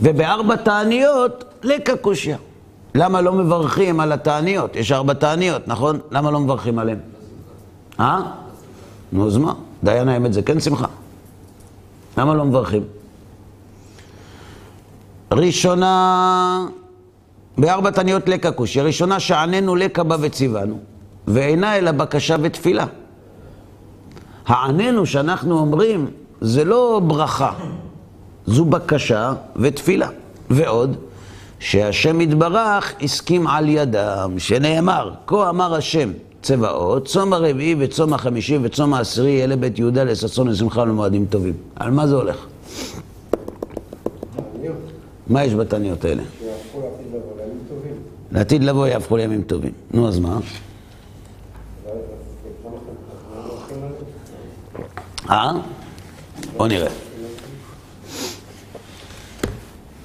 ובארבע 0.00 0.56
תעניות, 0.56 1.44
לקה 1.62 1.96
קושיא. 1.96 2.36
למה 2.94 3.20
לא 3.20 3.32
מברכים 3.32 4.00
על 4.00 4.12
התעניות? 4.12 4.76
יש 4.76 4.92
ארבע 4.92 5.12
תעניות, 5.12 5.68
נכון? 5.68 5.98
למה 6.10 6.30
לא 6.30 6.40
מברכים 6.40 6.78
עליהן? 6.78 6.98
אה? 8.00 8.20
נו, 9.12 9.26
אז 9.26 9.36
מה? 9.36 9.54
דיין 9.84 10.08
האמת 10.08 10.32
זה 10.32 10.42
כן 10.42 10.60
שמחה. 10.60 10.86
למה 12.18 12.34
לא 12.34 12.44
מברכים? 12.44 12.82
ראשונה, 15.32 16.66
בארבע 17.58 17.90
תעניות 17.90 18.28
לקה 18.28 18.50
קושי. 18.50 18.80
ראשונה, 18.80 19.20
שעננו 19.20 19.76
לקה 19.76 20.02
בה 20.02 20.16
וציוונו, 20.20 20.78
ואינה 21.28 21.76
אלא 21.76 21.92
בקשה 21.92 22.36
ותפילה. 22.42 22.86
העננו 24.46 25.06
שאנחנו 25.06 25.58
אומרים, 25.58 26.06
זה 26.40 26.64
לא 26.64 27.00
ברכה, 27.06 27.52
זו 28.46 28.64
בקשה 28.64 29.32
ותפילה. 29.56 30.08
ועוד, 30.50 30.96
שהשם 31.64 32.20
יתברך 32.20 32.94
הסכים 33.02 33.46
על 33.46 33.68
ידם, 33.68 34.34
שנאמר, 34.38 35.10
כה 35.26 35.50
אמר 35.50 35.74
השם, 35.74 36.12
צבאות, 36.42 37.06
צום 37.06 37.32
הרביעי 37.32 37.74
וצום 37.78 38.14
החמישי 38.14 38.58
וצום 38.62 38.94
העשירי, 38.94 39.44
אלה 39.44 39.56
בית 39.56 39.78
יהודה 39.78 40.04
לששון 40.04 40.48
ושמחה 40.48 40.80
ולמועדים 40.80 41.26
טובים. 41.30 41.54
על 41.76 41.90
מה 41.90 42.06
זה 42.06 42.14
הולך? 42.14 42.36
מה 45.26 45.44
יש 45.44 45.54
בתעניות 45.54 46.04
האלה? 46.04 46.22
לעתיד 48.32 48.64
לבוא 48.64 48.86
יהפכו 48.86 49.16
לימים 49.16 49.42
טובים. 49.42 49.72
נו, 49.90 50.08
אז 50.08 50.18
מה? 50.18 50.38
אה? 55.30 55.52
בוא 56.56 56.68
נראה. 56.68 56.90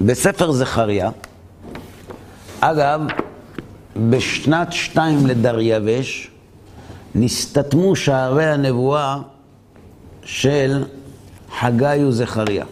בספר 0.01 0.51
זכריה, 0.51 1.09
אגב, 2.61 3.01
בשנת 4.09 4.73
שתיים 4.73 5.25
לדריווש, 5.27 6.31
נסתתמו 7.15 7.95
שערי 7.95 8.45
הנבואה 8.45 9.17
של 10.23 10.83
חגי 11.59 12.03
וזכריה. 12.07 12.65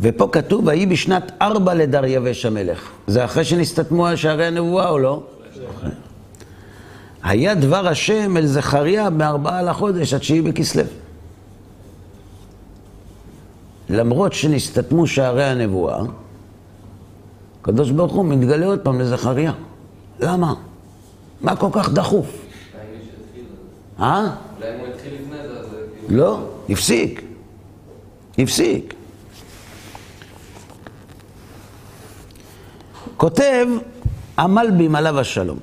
ופה 0.00 0.28
כתוב, 0.32 0.66
ויהי 0.66 0.86
בשנת 0.86 1.32
ארבע 1.42 1.74
לדריווש 1.74 2.46
המלך. 2.46 2.90
זה 3.06 3.24
אחרי 3.24 3.44
שנסתתמו 3.44 4.06
שערי 4.16 4.46
הנבואה 4.46 4.88
או 4.88 4.98
לא? 4.98 5.22
היה 7.22 7.54
דבר 7.54 7.88
השם 7.88 8.36
אל 8.36 8.46
זכריה 8.46 9.10
בארבעה 9.10 9.62
לחודש, 9.62 10.14
התשיעי 10.14 10.42
בכסלו. 10.42 10.82
למרות 13.88 14.32
שנסתתמו 14.32 15.06
שערי 15.06 15.44
הנבואה, 15.44 16.02
הקדוש 17.60 17.90
ברוך 17.90 18.12
הוא 18.12 18.24
מתגלה 18.24 18.66
עוד 18.66 18.78
פעם 18.78 19.00
לזכריה. 19.00 19.52
למה? 20.20 20.54
מה 21.40 21.56
כל 21.56 21.68
כך 21.72 21.92
דחוף? 21.92 22.26
אה? 24.00 24.30
אולי 24.56 24.74
אם 24.74 24.80
הוא 24.80 24.86
התחיל 24.94 25.14
לפני 25.14 25.36
זה, 25.48 25.60
אז. 25.60 25.66
לא, 26.08 26.40
הפסיק. 26.68 27.22
הפסיק. 28.38 28.94
כותב 33.20 33.66
המלבים 34.36 34.94
עליו 34.94 35.20
השלום, 35.20 35.58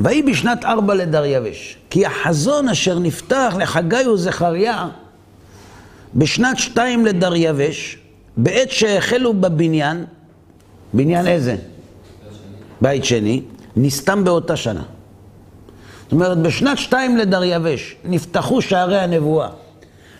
ויהי 0.00 0.22
בשנת 0.22 0.64
ארבע 0.64 0.94
לדריווש, 0.94 1.76
כי 1.90 2.06
החזון 2.06 2.68
אשר 2.68 2.98
נפתח 2.98 3.54
לחגי 3.58 4.06
וזכריה 4.06 4.88
בשנת 6.14 6.58
שתיים 6.58 7.06
לדריווש, 7.06 7.98
בעת 8.36 8.70
שהחלו 8.70 9.34
בבניין, 9.34 10.04
בניין 10.92 11.26
איזה? 11.26 11.56
בית 12.80 13.04
שני, 13.04 13.42
נסתם 13.76 14.24
באותה 14.24 14.56
שנה. 14.56 14.82
זאת 16.02 16.12
אומרת, 16.12 16.38
בשנת 16.38 16.78
שתיים 16.78 17.16
לדריווש 17.16 17.96
נפתחו 18.04 18.62
שערי 18.62 18.98
הנבואה 18.98 19.48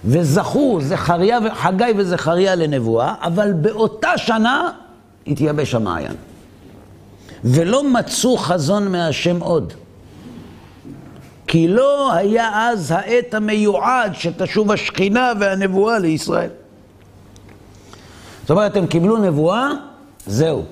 וזכו 0.04 0.78
זכריה, 0.82 1.38
חגי 1.54 1.92
וזכריה 1.96 2.54
לנבואה, 2.54 3.14
אבל 3.20 3.52
באותה 3.52 4.18
שנה 4.18 4.70
התייבש 5.26 5.74
המעיין. 5.74 6.14
ולא 7.44 7.90
מצאו 7.90 8.36
חזון 8.36 8.92
מהשם 8.92 9.40
עוד. 9.40 9.72
כי 11.46 11.68
לא 11.68 12.12
היה 12.12 12.70
אז 12.70 12.90
העת 12.90 13.34
המיועד 13.34 14.14
שתשוב 14.14 14.72
השכינה 14.72 15.32
והנבואה 15.40 15.98
לישראל. 15.98 16.50
זאת 18.40 18.50
אומרת, 18.50 18.76
הם 18.76 18.86
קיבלו 18.86 19.16
נבואה, 19.16 19.70
זהו. 20.26 20.64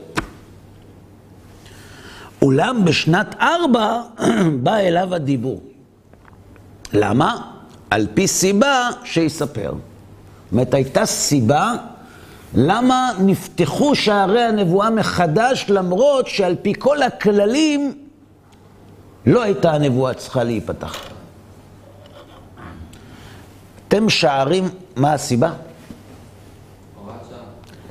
אולם 2.42 2.85
בשנת 2.85 3.35
ארבע 3.40 4.03
בא 4.62 4.77
אליו 4.77 5.14
הדיבור. 5.14 5.62
למה? 6.92 7.50
על 7.90 8.07
פי 8.14 8.29
סיבה 8.29 8.90
שיספר. 9.05 9.72
זאת 9.72 10.53
אומרת, 10.53 10.74
הייתה 10.74 11.07
סיבה 11.07 11.74
למה 12.54 13.12
נפתחו 13.20 13.94
שערי 13.94 14.42
הנבואה 14.42 14.90
מחדש, 14.90 15.66
למרות 15.68 16.26
שעל 16.26 16.56
פי 16.62 16.72
כל 16.78 17.02
הכללים 17.02 17.98
לא 19.26 19.42
הייתה 19.42 19.72
הנבואה 19.72 20.14
צריכה 20.14 20.44
להיפתח. 20.44 20.96
אתם 23.88 24.08
שערים, 24.08 24.68
מה 24.96 25.12
הסיבה? 25.12 25.52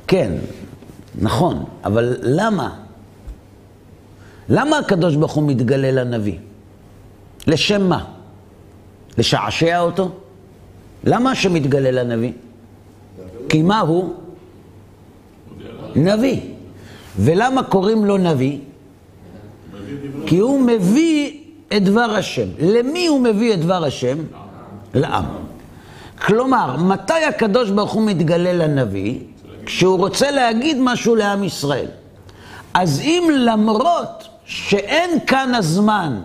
כן, 0.06 0.32
נכון, 1.18 1.64
אבל 1.84 2.16
למה? 2.22 2.76
למה 4.48 4.78
הקדוש 4.78 5.16
ברוך 5.16 5.32
הוא 5.32 5.44
מתגלה 5.48 5.90
לנביא? 5.90 6.38
לשם 7.46 7.88
מה? 7.88 8.04
לשעשע 9.18 9.80
אותו? 9.80 10.12
למה 11.04 11.30
השם 11.30 11.54
מתגלה 11.54 11.90
לנביא? 11.90 12.32
כי 13.48 13.62
מה 13.62 13.80
הוא? 13.80 14.14
נביא. 15.96 16.40
ולמה 17.18 17.62
קוראים 17.62 18.04
לו 18.04 18.16
נביא? 18.16 18.58
כי 20.26 20.38
הוא 20.38 20.60
מביא 20.60 21.40
את 21.76 21.84
דבר 21.84 22.10
השם. 22.10 22.48
למי 22.58 23.06
הוא 23.06 23.20
מביא 23.20 23.54
את 23.54 23.60
דבר 23.60 23.84
השם? 23.84 24.18
לעם. 24.94 25.24
כלומר, 26.26 26.76
מתי 26.76 27.24
הקדוש 27.28 27.70
ברוך 27.70 27.92
הוא 27.92 28.02
מתגלה 28.02 28.52
לנביא? 28.52 29.18
כשהוא 29.66 29.98
רוצה 29.98 30.30
להגיד 30.30 30.76
משהו 30.80 31.14
לעם 31.14 31.44
ישראל. 31.44 31.86
אז 32.74 33.00
אם 33.00 33.30
למרות 33.32 34.28
שאין 34.44 35.10
כאן 35.26 35.54
הזמן 35.54 36.20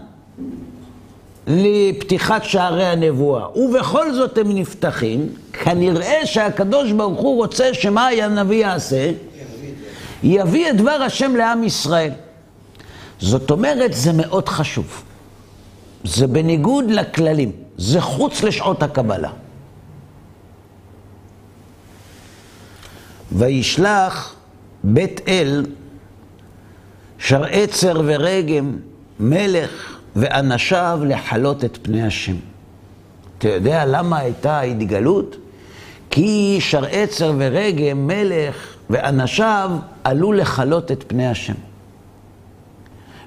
לפתיחת 1.47 2.43
שערי 2.43 2.85
הנבואה, 2.85 3.57
ובכל 3.57 4.13
זאת 4.13 4.37
הם 4.37 4.55
נפתחים, 4.55 5.29
כנראה 5.53 6.25
שהקדוש 6.25 6.91
ברוך 6.91 7.19
הוא 7.19 7.35
רוצה 7.35 7.73
שמה 7.73 8.07
הנביא 8.07 8.57
יעשה? 8.57 9.11
יביא 10.23 10.69
את 10.69 10.77
דבר 10.77 10.91
השם 10.91 11.35
לעם 11.35 11.63
ישראל. 11.63 12.11
זאת 13.19 13.51
אומרת, 13.51 13.93
זה 13.93 14.13
מאוד 14.13 14.49
חשוב. 14.49 15.03
זה 16.03 16.27
בניגוד 16.27 16.91
לכללים, 16.91 17.51
זה 17.77 18.01
חוץ 18.01 18.43
לשעות 18.43 18.83
הקבלה. 18.83 19.31
וישלח 23.31 24.35
בית 24.83 25.21
אל 25.27 25.65
שרעצר 27.17 28.01
ורגם, 28.05 28.77
מלך 29.19 29.97
ואנשיו 30.15 30.99
לחלות 31.05 31.63
את 31.63 31.77
פני 31.81 32.03
השם. 32.03 32.35
אתה 33.37 33.49
יודע 33.49 33.85
למה 33.85 34.17
הייתה 34.17 34.59
ההתגלות? 34.59 35.35
כי 36.09 36.57
שרעצר 36.61 37.33
ורגם, 37.37 38.07
מלך 38.07 38.75
ואנשיו 38.89 39.71
עלו 40.03 40.31
לכלות 40.31 40.91
את 40.91 41.03
פני 41.07 41.27
השם. 41.27 41.53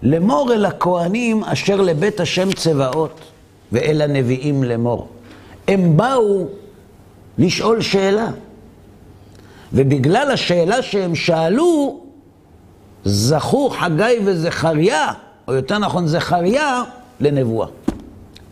לאמור 0.02 0.52
אל 0.52 0.64
הכהנים 0.64 1.44
אשר 1.44 1.80
לבית 1.80 2.20
השם 2.20 2.52
צבאות, 2.52 3.20
ואל 3.72 4.02
הנביאים 4.02 4.64
לאמור. 4.64 5.08
הם 5.68 5.96
באו 5.96 6.46
לשאול 7.38 7.80
שאלה. 7.80 8.28
ובגלל 9.72 10.30
השאלה 10.30 10.82
שהם 10.82 11.14
שאלו, 11.14 12.00
זכו 13.04 13.70
חגי 13.70 14.18
וזכריה, 14.24 15.12
או 15.48 15.54
יותר 15.54 15.78
נכון 15.78 16.06
זכריה, 16.06 16.82
לנבואה. 17.20 17.68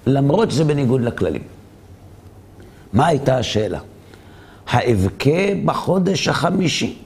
למרות 0.06 0.50
שזה 0.50 0.64
בניגוד 0.64 1.00
לכללים. 1.00 1.42
מה 2.92 3.06
הייתה 3.06 3.38
השאלה? 3.38 3.78
האבכה 4.70 5.54
בחודש 5.64 6.28
החמישי? 6.28 6.98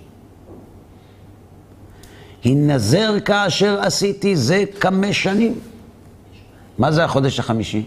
הנזר 2.45 3.21
כאשר 3.25 3.81
עשיתי 3.81 4.37
זה 4.37 4.65
כמה 4.81 5.13
שנים. 5.13 5.59
מה 6.79 6.93
זה 6.93 7.05
החודש 7.05 7.41
החמישי? 7.41 7.87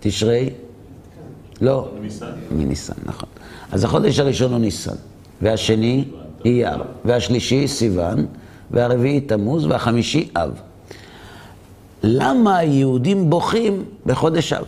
תשרי? 0.00 0.50
לא. 1.60 1.88
ניסן. 2.00 2.32
מניסן, 2.50 2.92
נכון. 3.04 3.28
אז 3.72 3.84
החודש 3.84 4.18
הראשון 4.18 4.52
הוא 4.52 4.60
ניסן, 4.60 4.94
והשני 5.42 6.04
אייר, 6.44 6.82
והשלישי 7.04 7.68
סיוון, 7.68 8.26
והרביעי 8.70 9.20
תמוז, 9.20 9.66
והחמישי 9.66 10.28
אב. 10.36 10.60
למה 12.02 12.56
היהודים 12.56 13.30
בוכים 13.30 13.84
בחודש 14.06 14.52
אב? 14.52 14.64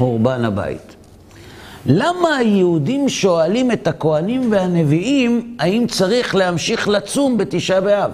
חורבן 0.00 0.44
הבית. 0.44 0.96
למה 1.86 2.36
היהודים 2.36 3.08
שואלים 3.08 3.72
את 3.72 3.86
הכהנים 3.86 4.52
והנביאים 4.52 5.56
האם 5.58 5.86
צריך 5.86 6.34
להמשיך 6.34 6.88
לצום 6.88 7.38
בתשעה 7.38 7.80
באב? 7.80 8.12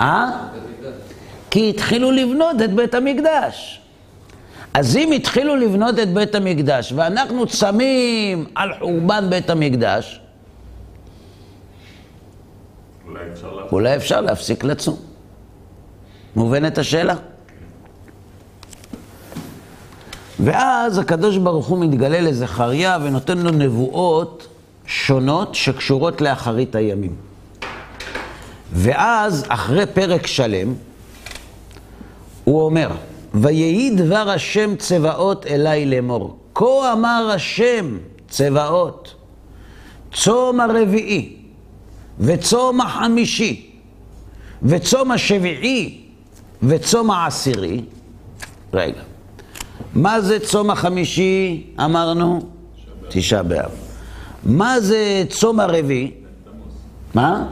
אה? 0.00 0.30
כי 1.50 1.70
התחילו 1.70 2.10
לבנות 2.10 2.62
את 2.64 2.72
בית 2.72 2.94
המקדש. 2.94 3.80
אז 4.74 4.96
אם 4.96 5.12
התחילו 5.12 5.56
לבנות 5.56 5.98
את 5.98 6.14
בית 6.14 6.34
המקדש 6.34 6.92
ואנחנו 6.96 7.46
צמים 7.46 8.44
על 8.54 8.70
חורבן 8.78 9.30
בית 9.30 9.50
המקדש, 9.50 10.20
אולי 13.06 13.20
אפשר. 13.32 13.66
אולי 13.72 13.96
אפשר 13.96 14.20
להפסיק 14.20 14.64
לצום. 14.64 14.96
מובנת 16.36 16.78
השאלה? 16.78 17.14
ואז 20.44 20.98
הקדוש 20.98 21.36
ברוך 21.36 21.66
הוא 21.66 21.78
מתגלה 21.78 22.20
לזכריה 22.20 22.98
ונותן 23.02 23.38
לו 23.38 23.50
נבואות 23.50 24.46
שונות 24.86 25.54
שקשורות 25.54 26.20
לאחרית 26.20 26.74
הימים. 26.74 27.14
ואז, 28.72 29.44
אחרי 29.48 29.86
פרק 29.86 30.26
שלם, 30.26 30.74
הוא 32.44 32.62
אומר, 32.62 32.90
ויהי 33.34 33.90
דבר 33.90 34.30
השם 34.30 34.76
צבאות 34.76 35.46
אליי 35.46 35.86
לאמור. 35.86 36.36
כה 36.54 36.92
אמר 36.92 37.30
השם 37.34 37.98
צבאות, 38.28 39.14
צום 40.12 40.60
הרביעי, 40.60 41.36
וצום 42.20 42.80
החמישי, 42.80 43.70
וצום 44.62 45.10
השביעי, 45.10 46.00
וצום 46.62 47.10
העשירי. 47.10 47.82
רגע. 48.74 49.09
מה 49.94 50.20
זה 50.20 50.38
צום 50.40 50.70
החמישי, 50.70 51.66
אמרנו? 51.84 52.40
תשעה 53.08 53.42
באב. 53.42 53.70
מה 54.44 54.80
זה 54.80 55.24
צום 55.28 55.60
הרביעי? 55.60 56.10
מה? 57.14 57.48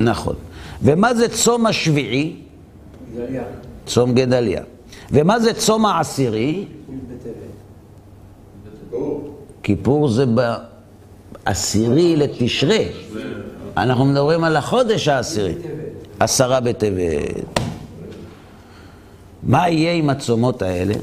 נכון. 0.00 0.34
ומה 0.82 1.14
זה 1.14 1.28
צום 1.28 1.66
השביעי? 1.66 2.36
צום 3.86 4.14
גדליה. 4.14 4.62
ומה 5.10 5.40
זה 5.40 5.54
צום 5.54 5.86
העשירי? 5.86 6.64
כיפור 9.62 10.08
זה 10.08 10.24
בעשירי 11.44 12.16
לתשרי. 12.16 12.88
אנחנו 13.76 14.04
מדברים 14.04 14.44
על 14.44 14.56
החודש 14.56 15.08
העשירי. 15.08 15.54
עשרה 16.20 16.60
בטבת. 16.60 17.44
מה 19.42 19.68
יהיה 19.68 19.92
עם 19.92 20.10
הצומות 20.10 20.62
האלה? 20.62 20.94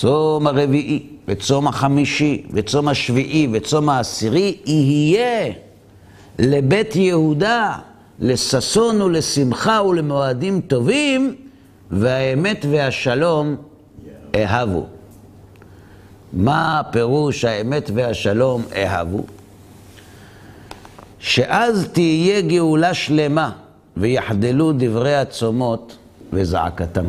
צום 0.00 0.46
הרביעי, 0.46 1.06
וצום 1.28 1.68
החמישי, 1.68 2.42
וצום 2.50 2.88
השביעי, 2.88 3.48
וצום 3.52 3.88
העשירי, 3.88 4.56
יהיה 4.66 5.52
לבית 6.38 6.96
יהודה, 6.96 7.78
לששון 8.20 9.02
ולשמחה 9.02 9.82
ולמועדים 9.82 10.60
טובים, 10.60 11.34
והאמת 11.90 12.66
והשלום 12.70 13.56
אהבו. 14.34 14.86
מה 16.32 16.82
פירוש 16.90 17.44
האמת 17.44 17.90
והשלום 17.94 18.62
אהבו? 18.76 19.24
שאז 21.18 21.88
תהיה 21.92 22.40
גאולה 22.40 22.94
שלמה, 22.94 23.50
ויחדלו 23.96 24.72
דברי 24.72 25.16
הצומות 25.16 25.96
וזעקתם. 26.32 27.06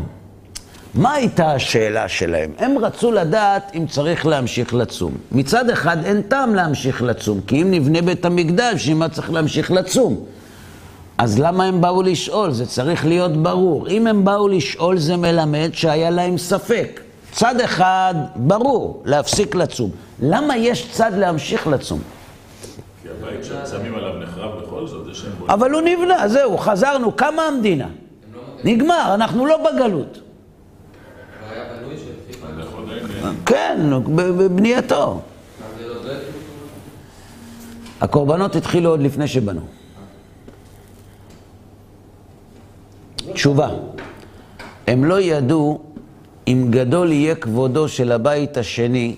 מה 0.94 1.14
הייתה 1.14 1.52
השאלה 1.52 2.08
שלהם? 2.08 2.52
הם 2.58 2.78
רצו 2.78 3.12
לדעת 3.12 3.72
אם 3.76 3.86
צריך 3.88 4.26
להמשיך 4.26 4.74
לצום. 4.74 5.14
מצד 5.32 5.70
אחד 5.70 6.06
אין 6.06 6.22
טעם 6.22 6.56
להמשיך 6.56 7.02
לצום, 7.02 7.42
כי 7.48 7.62
אם 7.62 7.72
נבנה 7.72 8.02
בית 8.02 8.26
המקדש, 8.26 8.90
אם 8.90 9.08
צריך 9.08 9.32
להמשיך 9.32 9.72
לצום. 9.72 10.26
אז 11.18 11.40
למה 11.40 11.66
הם 11.66 11.82
באו 11.82 12.02
לשאול? 12.02 12.52
זה 12.52 12.66
צריך 12.66 13.06
להיות 13.06 13.44
ברור. 13.44 13.88
אם 13.88 14.08
הם 14.08 14.26
באו 14.26 14.48
לשאול, 14.48 14.98
זה 14.98 15.18
מלמד 15.18 15.70
שהיה 15.74 16.10
להם 16.10 16.38
ספק. 16.38 17.02
צד 17.32 17.62
אחד, 17.62 18.14
ברור, 18.36 19.02
להפסיק 19.06 19.56
לצום. 19.56 19.92
למה 20.22 20.58
יש 20.58 20.92
צד 20.92 21.12
להמשיך 21.16 21.68
לצום? 21.68 22.00
כי 23.04 23.10
הבית 23.10 23.44
ששמים 23.44 23.96
עליו 23.96 24.14
נחרב 24.20 24.62
בכל 24.62 24.88
זאת, 24.88 25.06
זה 25.06 25.14
שם 25.14 25.28
בו. 25.40 25.54
אבל 25.54 25.72
הוא 25.72 25.82
נבנה, 25.82 26.28
זהו, 26.28 26.58
חזרנו, 26.58 27.12
קמה 27.12 27.42
המדינה. 27.42 27.88
נגמר, 28.64 29.12
אנחנו 29.14 29.46
לא 29.46 29.58
בגלות. 29.58 30.20
כבר 31.40 31.54
היה 31.54 31.64
בנוי 31.64 31.96
שלפי 31.98 32.44
מה 32.44 32.50
אנחנו 32.62 32.78
עדיין... 32.82 33.37
כן, 33.48 33.78
בבנייתו. 34.16 35.22
הקורבנות 38.02 38.56
התחילו 38.56 38.90
עוד 38.90 39.02
לפני 39.02 39.28
שבנו. 39.28 39.62
תשובה, 43.34 43.70
הם 44.88 45.06
לא 45.06 45.22
ידעו 45.22 45.80
אם 46.48 46.68
גדול 46.70 47.12
יהיה 47.12 47.36
כבודו 47.36 47.88
של 47.88 48.12
הבית 48.12 48.58
השני 48.58 49.16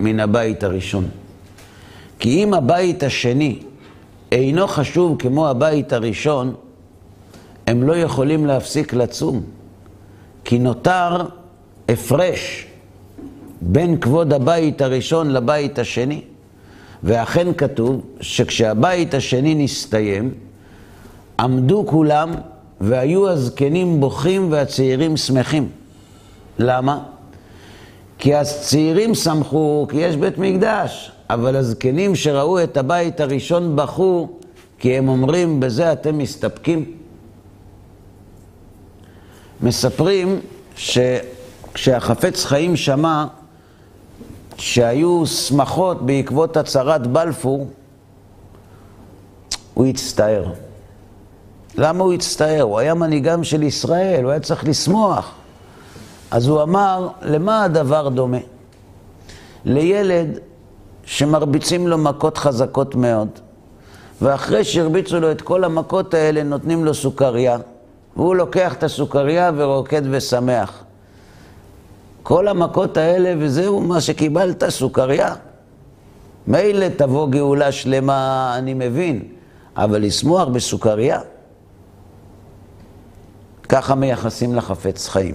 מן 0.00 0.20
הבית 0.20 0.64
הראשון. 0.64 1.08
כי 2.18 2.44
אם 2.44 2.54
הבית 2.54 3.02
השני 3.02 3.58
אינו 4.32 4.66
חשוב 4.66 5.16
כמו 5.18 5.48
הבית 5.48 5.92
הראשון, 5.92 6.54
הם 7.66 7.82
לא 7.82 7.96
יכולים 7.96 8.46
להפסיק 8.46 8.94
לצום. 8.94 9.42
כי 10.44 10.58
נותר 10.58 11.26
הפרש 11.88 12.66
בין 13.62 14.00
כבוד 14.00 14.32
הבית 14.32 14.82
הראשון 14.82 15.30
לבית 15.30 15.78
השני. 15.78 16.22
ואכן 17.02 17.54
כתוב 17.58 18.00
שכשהבית 18.20 19.14
השני 19.14 19.54
נסתיים, 19.54 20.34
עמדו 21.40 21.84
כולם 21.86 22.30
והיו 22.80 23.28
הזקנים 23.28 24.00
בוכים 24.00 24.52
והצעירים 24.52 25.16
שמחים. 25.16 25.68
למה? 26.58 27.02
כי 28.18 28.34
הצעירים 28.34 29.14
שמחו 29.14 29.86
כי 29.90 29.96
יש 29.96 30.16
בית 30.16 30.38
מקדש, 30.38 31.12
אבל 31.30 31.56
הזקנים 31.56 32.14
שראו 32.14 32.62
את 32.62 32.76
הבית 32.76 33.20
הראשון 33.20 33.76
בכו 33.76 34.28
כי 34.78 34.98
הם 34.98 35.08
אומרים, 35.08 35.60
בזה 35.60 35.92
אתם 35.92 36.18
מסתפקים. 36.18 36.92
מספרים 39.60 40.40
שכשהחפץ 40.76 42.44
חיים 42.44 42.76
שמע 42.76 43.26
שהיו 44.62 45.26
שמחות 45.26 46.06
בעקבות 46.06 46.56
הצהרת 46.56 47.06
בלפור, 47.06 47.68
הוא 49.74 49.86
הצטער. 49.86 50.44
למה 51.74 52.04
הוא 52.04 52.12
הצטער? 52.12 52.62
הוא 52.62 52.78
היה 52.78 52.94
מנהיגם 52.94 53.44
של 53.44 53.62
ישראל, 53.62 54.24
הוא 54.24 54.30
היה 54.30 54.40
צריך 54.40 54.64
לשמוח. 54.64 55.34
אז 56.30 56.48
הוא 56.48 56.62
אמר, 56.62 57.08
למה 57.22 57.64
הדבר 57.64 58.08
דומה? 58.08 58.38
לילד 59.64 60.38
שמרביצים 61.04 61.88
לו 61.88 61.98
מכות 61.98 62.38
חזקות 62.38 62.94
מאוד, 62.94 63.28
ואחרי 64.20 64.64
שהרביצו 64.64 65.20
לו 65.20 65.30
את 65.30 65.40
כל 65.40 65.64
המכות 65.64 66.14
האלה, 66.14 66.42
נותנים 66.42 66.84
לו 66.84 66.94
סוכריה, 66.94 67.58
והוא 68.16 68.36
לוקח 68.36 68.74
את 68.74 68.82
הסוכריה 68.82 69.50
ורוקד 69.56 70.02
ושמח. 70.10 70.84
כל 72.22 72.48
המכות 72.48 72.96
האלה, 72.96 73.34
וזהו 73.38 73.80
מה 73.80 74.00
שקיבלת, 74.00 74.68
סוכריה. 74.68 75.34
מילא 76.46 76.86
תבוא 76.96 77.28
גאולה 77.28 77.72
שלמה, 77.72 78.54
אני 78.58 78.74
מבין, 78.74 79.22
אבל 79.76 80.02
לשמוח 80.02 80.48
בסוכריה? 80.48 81.20
ככה 83.68 83.94
מייחסים 83.94 84.54
לחפץ 84.54 85.08
חיים. 85.08 85.34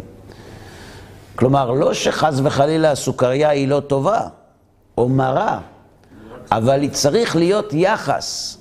כלומר, 1.36 1.72
לא 1.72 1.94
שחס 1.94 2.40
וחלילה 2.44 2.92
הסוכריה 2.92 3.50
היא 3.50 3.68
לא 3.68 3.80
טובה, 3.80 4.22
או 4.98 5.10
מרה, 5.10 5.60
אבל 6.52 6.82
היא 6.82 6.90
צריך 6.90 7.36
להיות 7.36 7.74
יחס 7.74 8.58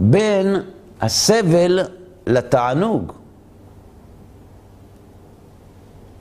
בין 0.00 0.56
הסבל 1.00 1.80
לתענוג. 2.26 3.12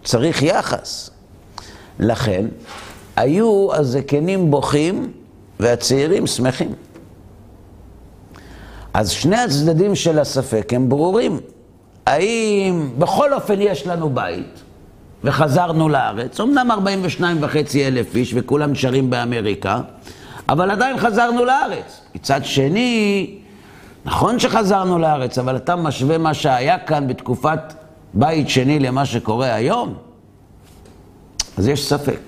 צריך 0.07 0.43
יחס. 0.43 1.09
לכן, 1.99 2.45
היו 3.15 3.69
הזקנים 3.73 4.51
בוכים 4.51 5.11
והצעירים 5.59 6.27
שמחים. 6.27 6.73
אז 8.93 9.09
שני 9.09 9.37
הצדדים 9.37 9.95
של 9.95 10.19
הספק 10.19 10.73
הם 10.73 10.89
ברורים. 10.89 11.39
האם 12.05 12.89
בכל 12.97 13.33
אופן 13.33 13.61
יש 13.61 13.87
לנו 13.87 14.09
בית 14.09 14.61
וחזרנו 15.23 15.89
לארץ, 15.89 16.39
אמנם 16.39 16.71
42 16.71 17.37
וחצי 17.41 17.87
אלף 17.87 18.15
איש 18.15 18.33
וכולם 18.35 18.71
נשארים 18.71 19.09
באמריקה, 19.09 19.81
אבל 20.49 20.71
עדיין 20.71 20.97
חזרנו 20.97 21.45
לארץ. 21.45 22.01
מצד 22.15 22.45
שני, 22.45 23.35
נכון 24.05 24.39
שחזרנו 24.39 24.99
לארץ, 24.99 25.37
אבל 25.37 25.55
אתה 25.55 25.75
משווה 25.75 26.17
מה 26.17 26.33
שהיה 26.33 26.79
כאן 26.79 27.07
בתקופת 27.07 27.86
בית 28.13 28.49
שני 28.49 28.79
למה 28.79 29.05
שקורה 29.05 29.53
היום? 29.53 29.93
אז 31.57 31.67
יש 31.67 31.89
ספק. 31.89 32.19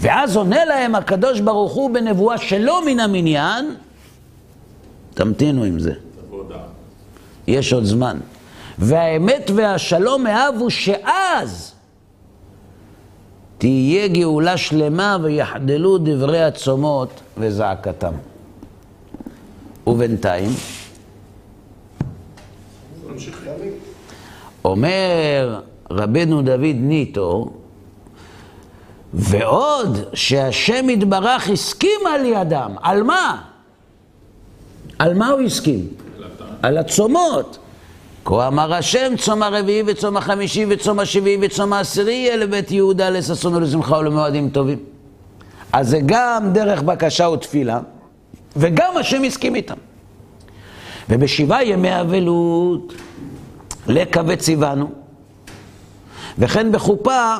ואז 0.00 0.36
עונה 0.36 0.64
להם 0.64 0.94
הקדוש 0.94 1.40
ברוך 1.40 1.72
הוא 1.72 1.90
בנבואה 1.90 2.38
שלא 2.38 2.86
מן 2.86 3.00
המניין, 3.00 3.74
תמתינו 5.14 5.64
עם 5.64 5.78
זה. 5.78 5.92
יש 7.46 7.72
עוד 7.72 7.84
זמן. 7.84 8.18
והאמת 8.78 9.50
והשלום 9.54 10.26
אהבו 10.26 10.70
שאז 10.70 11.74
תהיה 13.58 14.08
גאולה 14.08 14.56
שלמה 14.56 15.16
ויחדלו 15.22 15.98
דברי 15.98 16.44
הצומות 16.44 17.20
וזעקתם. 17.38 18.12
ובינתיים, 19.86 20.50
אומר 24.64 25.60
רבנו 25.90 26.42
דוד 26.42 26.76
ניטו, 26.76 27.50
ועוד 29.14 29.98
שהשם 30.14 30.90
יתברך 30.90 31.50
הסכים 31.50 32.00
על 32.14 32.24
ידם, 32.24 32.70
על 32.82 33.02
מה? 33.02 33.42
על 34.98 35.14
מה 35.14 35.28
הוא 35.28 35.40
הסכים? 35.40 35.88
על 36.62 36.78
הצומות. 36.78 37.58
כה 38.24 38.48
אמר 38.48 38.74
השם, 38.74 39.12
צום 39.18 39.42
הרביעי 39.42 39.82
וצום 39.86 40.16
החמישי 40.16 40.66
וצום 40.68 40.98
השביעי 40.98 41.38
וצום 41.42 41.72
העשירי 41.72 42.12
יהיה 42.12 42.36
לבית 42.36 42.70
יהודה 42.70 43.10
לששון 43.10 43.54
ולשמחה 43.54 43.98
ולמועדים 43.98 44.50
טובים. 44.50 44.78
אז 45.72 45.88
זה 45.88 46.00
גם 46.06 46.50
דרך 46.52 46.82
בקשה 46.82 47.28
ותפילה, 47.28 47.80
וגם 48.56 48.96
השם 48.96 49.24
הסכים 49.24 49.54
איתם. 49.54 49.74
ובשבעה 51.08 51.64
ימי 51.64 52.00
אבלות, 52.00 52.92
לקה 53.88 54.20
וציוונו, 54.26 54.90
וכן 56.38 56.72
בחופה, 56.72 57.36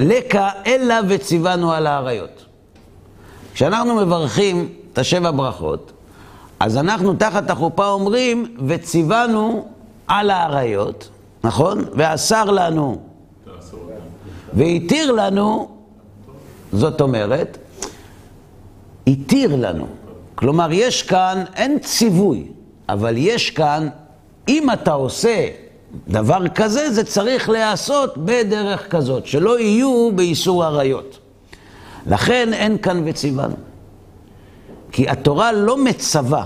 לקה 0.00 0.50
אלא 0.66 0.94
וציוונו 1.08 1.72
על 1.72 1.86
האריות. 1.86 2.44
כשאנחנו 3.54 3.94
מברכים 3.94 4.72
את 4.92 4.98
השבע 4.98 5.30
ברכות, 5.30 5.92
אז 6.60 6.76
אנחנו 6.76 7.14
תחת 7.14 7.50
החופה 7.50 7.88
אומרים, 7.88 8.56
וציוונו 8.66 9.68
על 10.06 10.30
האריות, 10.30 11.08
נכון? 11.44 11.84
ואסר 11.92 12.44
לנו. 12.44 13.00
והתיר 14.54 15.12
לנו, 15.12 15.68
זאת 16.72 17.00
אומרת, 17.00 17.58
התיר 19.06 19.56
לנו. 19.56 19.86
כלומר, 20.34 20.68
יש 20.72 21.02
כאן, 21.02 21.44
אין 21.54 21.78
ציווי, 21.78 22.48
אבל 22.88 23.14
יש 23.16 23.50
כאן, 23.50 23.88
אם 24.48 24.70
אתה 24.72 24.92
עושה 24.92 25.48
דבר 26.08 26.48
כזה, 26.48 26.90
זה 26.90 27.04
צריך 27.04 27.48
להיעשות 27.48 28.18
בדרך 28.18 28.90
כזאת, 28.90 29.26
שלא 29.26 29.60
יהיו 29.60 30.10
באיסור 30.14 30.64
עריות. 30.64 31.18
לכן 32.06 32.52
אין 32.52 32.78
כאן 32.78 33.02
וציוונו. 33.06 33.56
כי 34.92 35.08
התורה 35.08 35.52
לא 35.52 35.84
מצווה, 35.84 36.44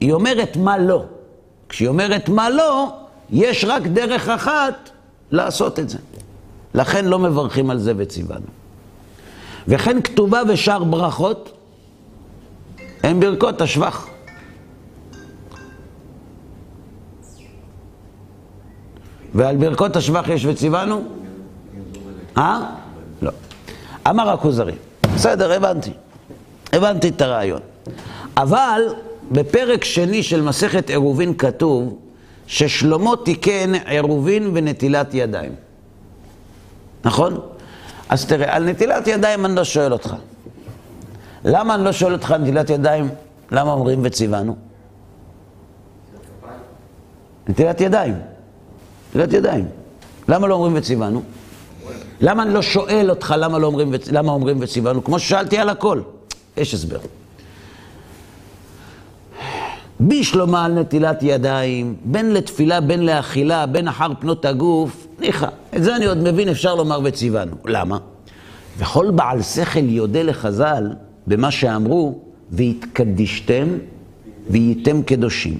היא 0.00 0.12
אומרת 0.12 0.56
מה 0.56 0.78
לא. 0.78 1.04
כשהיא 1.68 1.88
אומרת 1.88 2.28
מה 2.28 2.50
לא, 2.50 2.88
יש 3.30 3.64
רק 3.64 3.82
דרך 3.82 4.28
אחת 4.28 4.90
לעשות 5.30 5.78
את 5.78 5.88
זה. 5.88 5.98
לכן 6.74 7.04
לא 7.04 7.18
מברכים 7.18 7.70
על 7.70 7.78
זה 7.78 7.92
וציוונו. 7.96 8.46
וכן 9.68 10.02
כתובה 10.02 10.44
בשאר 10.44 10.84
ברכות, 10.84 11.52
הן 13.02 13.20
ברכות 13.20 13.60
השבח. 13.60 14.11
ועל 19.34 19.56
ברכות 19.56 19.96
השבח 19.96 20.28
יש 20.28 20.44
וציוונו? 20.44 21.02
אה? 22.38 22.60
לא. 23.22 23.30
אמר 24.10 24.30
הכוזרי, 24.30 24.74
בסדר, 25.14 25.52
הבנתי. 25.52 25.90
הבנתי 26.72 27.08
את 27.08 27.20
הרעיון. 27.20 27.60
אבל 28.36 28.82
בפרק 29.30 29.84
שני 29.84 30.22
של 30.22 30.42
מסכת 30.42 30.90
עירובין 30.90 31.34
כתוב 31.34 31.98
ששלמה 32.46 33.10
תיקן 33.24 33.74
עירובין 33.74 34.50
ונטילת 34.54 35.14
ידיים. 35.14 35.54
נכון? 37.04 37.40
אז 38.08 38.26
תראה, 38.26 38.56
על 38.56 38.64
נטילת 38.64 39.06
ידיים 39.06 39.46
אני 39.46 39.54
לא 39.54 39.64
שואל 39.64 39.92
אותך. 39.92 40.14
למה 41.44 41.74
אני 41.74 41.84
לא 41.84 41.92
שואל 41.92 42.12
אותך 42.12 42.30
על 42.30 42.40
נטילת 42.40 42.70
ידיים? 42.70 43.08
למה 43.50 43.72
אומרים 43.72 44.00
וציוונו? 44.02 44.56
נטילת 47.48 47.80
ידיים. 47.80 48.14
נטילת 49.14 49.32
ידיים. 49.32 49.64
למה 50.28 50.46
לא 50.46 50.54
אומרים 50.54 50.72
וציוונו? 50.76 51.22
למה 52.20 52.42
אני 52.42 52.54
לא 52.54 52.62
שואל 52.62 53.10
אותך 53.10 53.34
למה, 53.38 53.58
לא 53.58 53.66
אומרים, 53.66 53.92
למה 54.12 54.32
אומרים 54.32 54.56
וציוונו? 54.60 55.04
כמו 55.04 55.18
ששאלתי 55.18 55.58
על 55.58 55.68
הכל. 55.68 56.00
יש 56.56 56.74
הסבר. 56.74 56.98
בשלומה 60.00 60.64
על 60.64 60.72
נטילת 60.72 61.22
ידיים, 61.22 61.94
בין 62.04 62.32
לתפילה, 62.32 62.80
בין 62.80 63.06
לאכילה, 63.06 63.66
בין 63.66 63.88
אחר 63.88 64.08
פנות 64.20 64.44
הגוף, 64.44 65.06
ניחא. 65.20 65.48
את 65.76 65.82
זה 65.82 65.96
אני 65.96 66.04
עוד 66.04 66.18
מבין, 66.18 66.48
אפשר 66.48 66.74
לומר 66.74 67.00
וציוונו. 67.04 67.56
למה? 67.64 67.98
וכל 68.78 69.10
בעל 69.10 69.42
שכל 69.42 69.80
יודה 69.80 70.22
לחז"ל 70.22 70.88
במה 71.26 71.50
שאמרו, 71.50 72.18
והתקדישתם 72.50 73.68
והייתם 74.50 75.02
קדושים. 75.02 75.58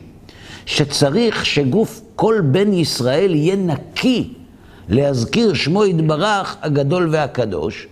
שצריך 0.66 1.46
שגוף 1.46 2.00
כל 2.22 2.40
בן 2.44 2.72
ישראל 2.72 3.34
יהיה 3.34 3.56
נקי 3.56 4.28
להזכיר 4.88 5.54
שמו 5.54 5.84
יתברך 5.84 6.56
הגדול 6.62 7.08
והקדוש, 7.12 7.86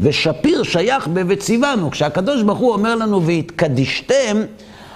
ושפיר 0.00 0.62
שייך 0.62 1.08
ב"וציוונו". 1.12 1.90
כשהקדוש 1.90 2.42
ברוך 2.42 2.58
הוא 2.58 2.72
אומר 2.72 2.94
לנו 2.94 3.22
והתקדישתם, 3.22 4.36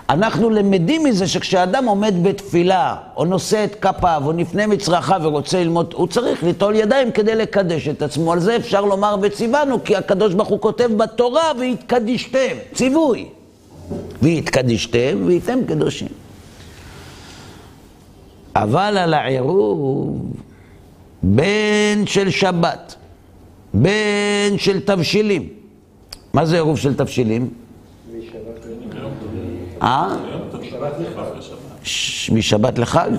אנחנו 0.09 0.51
למדים 0.51 1.05
מזה 1.05 1.29
שכשאדם 1.29 1.85
עומד 1.85 2.15
בתפילה, 2.23 2.97
או 3.17 3.25
נושא 3.25 3.65
את 3.65 3.75
כפיו, 3.75 4.23
או 4.27 4.33
נפנה 4.33 4.67
מצרכיו 4.67 5.21
ורוצה 5.25 5.61
ללמוד, 5.61 5.95
הוא 5.97 6.07
צריך 6.07 6.43
ליטול 6.43 6.77
ידיים 6.77 7.13
כדי 7.13 7.35
לקדש 7.35 7.89
את 7.89 8.03
עצמו. 8.03 8.33
על 8.33 8.41
זה 8.41 8.57
אפשר 8.57 8.85
לומר 8.85 9.17
וציוונו, 9.23 9.85
כי 9.85 9.97
הקדוש 9.97 10.35
ברוך 10.35 10.49
הוא 10.49 10.61
כותב 10.61 10.91
בתורה 10.97 11.53
והתקדישתם, 11.59 12.57
ציווי. 12.75 13.27
והתקדישתם 14.23 15.23
והייתם 15.27 15.59
קדושים. 15.69 16.30
אבל 18.57 18.97
על 18.99 19.15
העירוב, 19.15 20.33
בין 21.23 22.07
של 22.07 22.31
שבת, 22.31 22.95
בין 23.75 24.59
של 24.59 24.81
תבשילים. 24.81 25.49
מה 26.33 26.47
זה 26.47 26.57
עירוב 26.57 26.79
של 26.79 26.95
תבשילים? 26.95 27.51
אה? 29.83 30.17
משבת 32.33 32.79
לחג? 32.79 33.11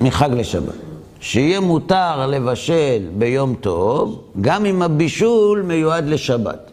מחג 0.00 0.30
לשבת. 0.32 0.74
שיהיה 1.20 1.60
מותר 1.60 2.26
לבשל 2.26 3.08
ביום 3.18 3.54
טוב, 3.54 4.22
גם 4.40 4.66
אם 4.66 4.82
הבישול 4.82 5.62
מיועד 5.62 6.06
לשבת. 6.08 6.70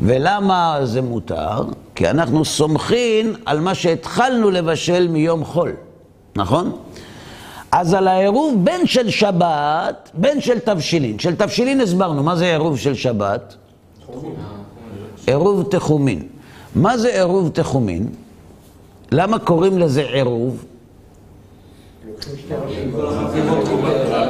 ולמה 0.00 0.78
זה 0.82 1.02
מותר? 1.02 1.62
כי 1.94 2.10
אנחנו 2.10 2.44
סומכים 2.44 3.34
על 3.44 3.60
מה 3.60 3.74
שהתחלנו 3.74 4.50
לבשל 4.50 5.08
מיום 5.08 5.44
חול, 5.44 5.72
נכון? 6.36 6.72
אז 7.76 7.94
על 7.94 8.08
העירוב 8.08 8.64
בין 8.64 8.86
של 8.86 9.10
שבת, 9.10 10.10
בין 10.14 10.40
של 10.40 10.58
תבשילין. 10.58 11.18
של 11.18 11.36
תבשילין 11.36 11.80
הסברנו, 11.80 12.22
מה 12.22 12.36
זה 12.36 12.44
עירוב 12.44 12.78
של 12.78 12.94
שבת? 12.94 13.56
עירוב 15.26 15.62
תחומין. 15.70 16.22
מה 16.74 16.98
זה 16.98 17.08
עירוב 17.14 17.48
תחומין? 17.48 18.06
למה 19.12 19.38
קוראים 19.38 19.78
לזה 19.78 20.02
עירוב? 20.02 20.64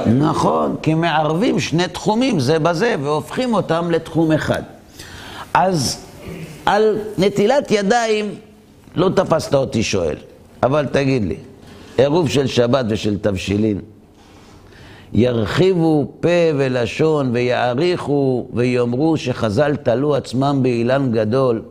נכון, 0.06 0.76
כי 0.82 0.94
מערבים 0.94 1.60
שני 1.60 1.88
תחומים 1.88 2.40
זה 2.40 2.58
בזה 2.58 2.94
והופכים 3.02 3.54
אותם 3.54 3.90
לתחום 3.90 4.32
אחד. 4.32 4.62
אז 5.54 5.98
על 6.66 6.98
נטילת 7.18 7.70
ידיים 7.70 8.34
לא 8.94 9.08
תפסת 9.16 9.54
אותי 9.54 9.82
שואל, 9.82 10.16
אבל 10.62 10.86
תגיד 10.86 11.24
לי, 11.24 11.36
עירוב 11.98 12.28
של 12.28 12.46
שבת 12.46 12.86
ושל 12.88 13.18
תבשילין, 13.18 13.80
ירחיבו 15.12 16.12
פה 16.20 16.28
ולשון 16.56 17.30
ויעריכו 17.32 18.48
ויאמרו 18.52 19.16
שחז"ל 19.16 19.76
תלו 19.76 20.14
עצמם 20.14 20.58
באילן 20.62 21.12
גדול, 21.12 21.62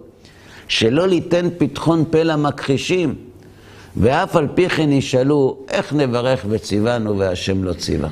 שלא 0.68 1.08
ליתן 1.08 1.48
פתחון 1.58 2.06
פה 2.12 2.24
למכחישים, 2.24 3.16
ואף 3.98 4.36
על 4.36 4.48
פי 4.56 4.70
כן 4.70 4.92
ישאלו, 4.92 5.58
איך 5.70 5.94
נברך 5.94 6.46
וציוונו 6.50 7.18
והשם 7.18 7.64
לא 7.64 7.74
ציווה? 7.74 8.10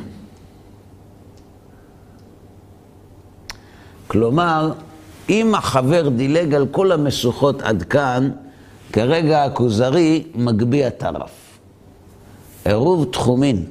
כלומר, 4.07 4.71
אם 5.29 5.55
החבר 5.55 6.09
דילג 6.09 6.53
על 6.53 6.67
כל 6.71 6.91
המשוכות 6.91 7.61
עד 7.61 7.83
כאן, 7.83 8.31
כרגע 8.93 9.43
הכוזרי 9.43 10.23
מגביה 10.35 10.89
טרף. 10.89 11.40
עירוב 12.65 13.05
תחומין 13.11 13.65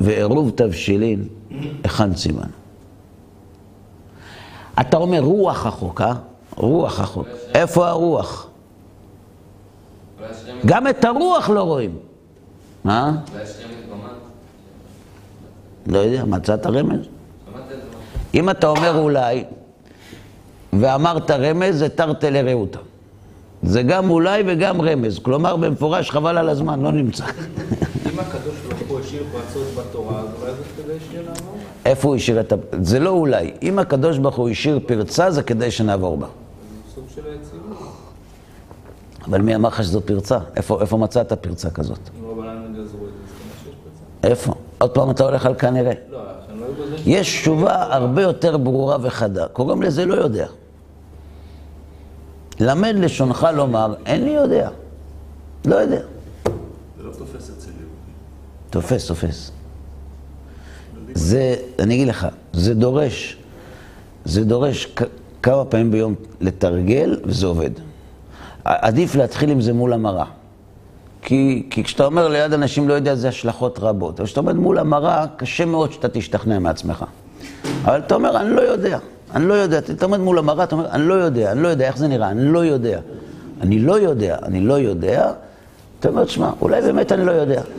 ועירוב 0.00 0.50
תבשילין, 0.50 1.28
היכן 1.84 2.14
ציוונו? 2.14 2.46
אתה 4.80 4.96
אומר 4.96 5.20
רוח 5.20 5.66
החוק, 5.66 6.00
אה? 6.00 6.14
רוח 6.56 7.00
החוק. 7.00 7.26
איפה 7.54 7.88
הרוח? 7.88 8.48
גם 10.66 10.88
את 10.88 11.04
הרוח 11.04 11.50
לא 11.50 11.62
רואים. 11.62 11.98
מה? 12.84 13.12
במן? 13.90 14.08
לא 15.86 15.98
יודע, 15.98 16.24
מצאת 16.24 16.66
רמז? 16.66 17.00
אם 18.34 18.50
אתה 18.50 18.66
אומר 18.66 18.98
אולי, 18.98 19.44
ואמרת 20.72 21.30
רמז, 21.30 21.78
זה 21.78 21.88
תרתי 21.88 22.30
לרעותה. 22.30 22.78
זה 23.62 23.82
גם 23.82 24.10
אולי 24.10 24.42
וגם 24.46 24.80
רמז. 24.80 25.18
כלומר, 25.18 25.56
במפורש 25.56 26.10
חבל 26.10 26.38
על 26.38 26.48
הזמן, 26.48 26.80
לא 26.80 26.92
נמצא. 26.92 27.24
אם 27.24 28.18
הקדוש 28.18 28.54
ברוך 28.68 28.82
הוא 28.88 29.00
השאיר 29.00 29.22
פרצות 29.32 29.66
בתורה, 29.76 30.20
אז 30.20 30.26
אולי 30.40 30.52
זה 30.52 30.82
כדי 30.82 30.92
שיהיה 31.10 31.22
לעבור. 31.22 31.56
איפה 31.84 32.08
הוא 32.08 32.16
השאיר 32.16 32.40
את 32.40 32.52
ה... 32.52 32.56
זה 32.82 32.98
לא 32.98 33.10
אולי. 33.10 33.52
אם 33.62 33.78
הקדוש 33.78 34.18
ברוך 34.18 34.36
הוא 34.36 34.48
השאיר 34.48 34.80
פרצה, 34.86 35.30
זה 35.30 35.42
כדי 35.42 35.70
שנעבור 35.70 36.16
בה. 36.16 36.26
זה 36.26 36.94
סוג 36.94 37.04
של 37.14 37.22
היציבות. 37.30 37.78
אבל 39.28 39.40
מי 39.40 39.54
אמר 39.54 39.68
לך 39.68 39.82
שזו 39.82 40.00
פרצה? 40.00 40.38
איפה, 40.56 40.80
איפה 40.80 40.96
מצאת 40.96 41.32
פרצה 41.32 41.70
כזאת? 41.70 42.10
איפה? 44.24 44.52
עוד 44.78 44.90
פעם 44.90 45.10
אתה 45.10 45.24
הולך 45.24 45.46
על 45.46 45.54
כנראה. 45.54 45.92
לא, 46.10 46.18
לא. 46.18 46.24
יש 47.06 47.40
תשובה 47.40 47.94
הרבה 47.94 48.22
יותר 48.22 48.56
ברורה 48.56 48.96
וחדה. 49.02 49.48
קוראים 49.48 49.82
לזה 49.82 50.06
לא 50.06 50.14
יודע. 50.14 50.46
למד 52.60 52.94
לשונך 52.98 53.46
לומר, 53.54 53.94
איני 54.06 54.30
יודע. 54.30 54.68
לא 55.64 55.76
יודע. 55.76 56.00
זה 56.96 57.02
לא 57.02 57.10
תופס 57.12 57.50
אצל 57.50 57.68
יהודי. 57.68 58.12
תופס, 58.70 59.06
תופס. 59.06 59.50
זה, 61.14 61.56
אני 61.78 61.94
אגיד 61.94 62.08
לך, 62.08 62.26
זה 62.52 62.74
דורש, 62.74 63.36
זה 64.24 64.44
דורש 64.44 64.88
כמה 65.42 65.64
פעמים 65.64 65.90
ביום 65.90 66.14
לתרגל, 66.40 67.20
וזה 67.24 67.46
עובד. 67.46 67.70
עדיף 68.64 69.14
להתחיל 69.14 69.50
עם 69.50 69.60
זה 69.60 69.72
מול 69.72 69.92
המראה. 69.92 70.24
כי, 71.22 71.66
כי 71.70 71.84
כשאתה 71.84 72.04
אומר 72.04 72.28
ליד 72.28 72.52
אנשים 72.52 72.88
לא 72.88 72.94
יודע, 72.94 73.14
זה 73.14 73.28
השלכות 73.28 73.78
רבות. 73.78 74.20
אבל 74.20 74.26
כשאתה 74.26 74.40
עומד 74.40 74.56
מול 74.56 74.78
המראה, 74.78 75.26
קשה 75.36 75.64
מאוד 75.64 75.92
שאתה 75.92 76.08
תשתכנע 76.08 76.58
מעצמך. 76.58 77.04
אבל 77.84 77.98
אתה 77.98 78.14
אומר, 78.14 78.40
אני 78.40 78.50
לא 78.50 78.60
יודע, 78.60 78.98
אני 79.34 79.46
לא 79.48 79.54
יודע. 79.54 79.78
אתה 79.78 80.04
עומד 80.04 80.18
מול 80.18 80.38
המראה, 80.38 80.64
אתה 80.64 80.74
אומר, 80.74 80.90
אני 80.90 81.08
לא 81.08 81.14
יודע, 81.14 81.52
אני 81.52 81.62
לא 81.62 81.68
יודע, 81.68 81.86
איך 81.86 81.96
זה 81.96 82.08
נראה, 82.08 82.30
אני 82.30 82.52
לא 82.52 82.64
יודע. 82.64 83.00
אני 83.60 83.78
לא 83.78 83.98
יודע, 83.98 84.36
אני 84.42 84.60
לא 84.60 84.74
יודע. 84.74 85.32
אתה 86.00 86.08
אומר, 86.08 86.24
תשמע, 86.24 86.50
אולי 86.60 86.82
באמת 86.82 87.12
אני 87.12 87.24
לא 87.24 87.32
יודע. 87.32 87.62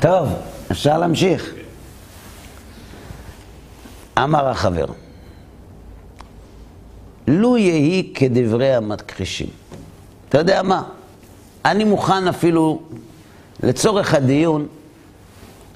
טוב, 0.00 0.28
אפשר 0.70 0.98
להמשיך. 0.98 1.54
אמר 4.18 4.48
החבר, 4.48 4.86
לו 7.28 7.56
יהי 7.56 8.12
כדברי 8.14 8.74
המכחישים. 8.74 9.48
אתה 10.28 10.38
יודע 10.38 10.62
מה? 10.62 10.82
אני 11.64 11.84
מוכן 11.84 12.28
אפילו, 12.28 12.82
לצורך 13.62 14.14
הדיון, 14.14 14.66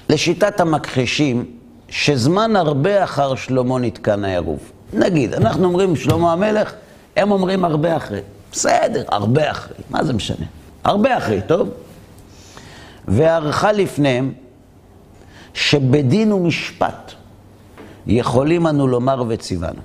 לשיטת 0.09 0.59
המכחישים, 0.59 1.56
שזמן 1.89 2.55
הרבה 2.55 3.03
אחר 3.03 3.35
שלמה 3.35 3.79
נתקן 3.79 4.25
העירוב. 4.25 4.71
נגיד, 4.93 5.33
אנחנו 5.33 5.65
אומרים 5.65 5.95
שלמה 5.95 6.33
המלך, 6.33 6.73
הם 7.15 7.31
אומרים 7.31 7.65
הרבה 7.65 7.97
אחרי. 7.97 8.21
בסדר, 8.51 9.03
הרבה 9.07 9.51
אחרי, 9.51 9.75
מה 9.89 10.03
זה 10.03 10.13
משנה? 10.13 10.45
הרבה 10.83 11.17
אחרי, 11.17 11.41
טוב? 11.47 11.69
וערכה 13.07 13.71
לפניהם 13.71 14.33
שבדין 15.53 16.31
ומשפט 16.31 17.11
יכולים 18.07 18.67
אנו 18.67 18.87
לומר 18.87 19.23
וציוונו. 19.27 19.81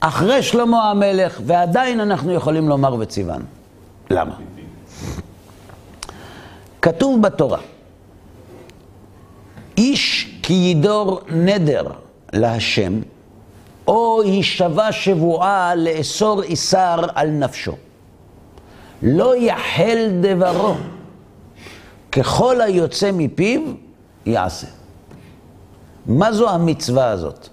אחרי 0.00 0.42
שלמה 0.42 0.90
המלך, 0.90 1.40
ועדיין 1.46 2.00
אנחנו 2.00 2.32
יכולים 2.32 2.68
לומר 2.68 2.96
וציוונו. 2.98 3.44
למה? 4.10 4.34
כתוב 6.82 7.22
בתורה, 7.22 7.58
איש 9.76 10.34
כי 10.42 10.52
ידור 10.52 11.20
נדר 11.28 11.86
להשם, 12.32 13.00
או 13.86 14.22
יישבע 14.24 14.92
שבועה 14.92 15.74
לאסור 15.74 16.42
איסר 16.42 17.04
על 17.14 17.30
נפשו. 17.30 17.72
לא 19.02 19.36
יחל 19.36 20.08
דברו, 20.20 20.74
ככל 22.12 22.60
היוצא 22.60 23.10
מפיו 23.12 23.60
יעשה. 24.26 24.66
מה 26.06 26.32
זו 26.32 26.50
המצווה 26.50 27.10
הזאת? 27.10 27.48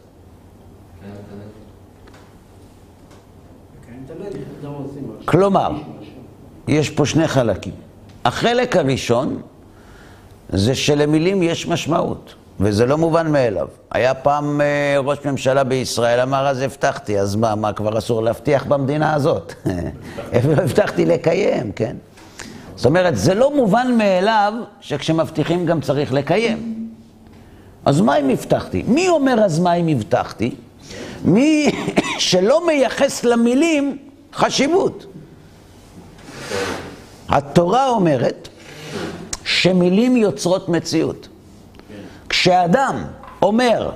כלומר, 5.26 5.72
יש 6.68 6.90
פה 6.90 7.06
שני 7.06 7.28
חלקים. 7.28 7.74
החלק 8.26 8.76
הראשון 8.76 9.42
זה 10.50 10.76
שלמילים 10.76 11.44
יש 11.44 11.68
משמעות, 11.68 12.34
וזה 12.60 12.86
לא 12.86 12.98
מובן 12.98 13.32
מאליו. 13.32 13.68
היה 13.92 14.14
פעם 14.14 14.62
אה, 14.62 14.96
ראש 15.00 15.18
ממשלה 15.26 15.64
בישראל, 15.64 16.20
אמר 16.20 16.48
אז 16.48 16.62
הבטחתי, 16.62 17.20
אז 17.20 17.36
מה, 17.36 17.56
מה 17.56 17.74
כבר 17.74 17.98
אסור 17.98 18.24
להבטיח 18.24 18.66
במדינה 18.66 19.14
הזאת? 19.14 19.54
הבטחתי 20.34 21.06
לקיים, 21.06 21.72
כן? 21.72 21.96
זאת 22.76 22.86
אומרת, 22.86 23.18
זה 23.18 23.34
לא 23.34 23.56
מובן 23.56 23.96
מאליו 23.98 24.54
שכשמבטיחים 24.82 25.66
גם 25.66 25.82
צריך 25.82 26.14
לקיים. 26.14 26.90
אז 27.86 28.02
מה 28.02 28.18
אם 28.18 28.30
הבטחתי? 28.30 28.84
מי 28.88 29.10
אומר 29.10 29.44
אז 29.44 29.60
מה 29.60 29.74
אם 29.74 29.88
הבטחתי? 29.88 30.56
מי 31.26 31.72
שלא 32.18 32.68
מייחס 32.68 33.24
למילים 33.24 33.98
חשיבות. 34.34 35.06
התורה 37.30 37.90
אומרת 37.90 38.50
שמילים 39.50 40.18
יוצרות 40.18 40.70
מציאות. 40.70 41.28
כשאדם 42.30 43.04
אומר, 43.42 43.92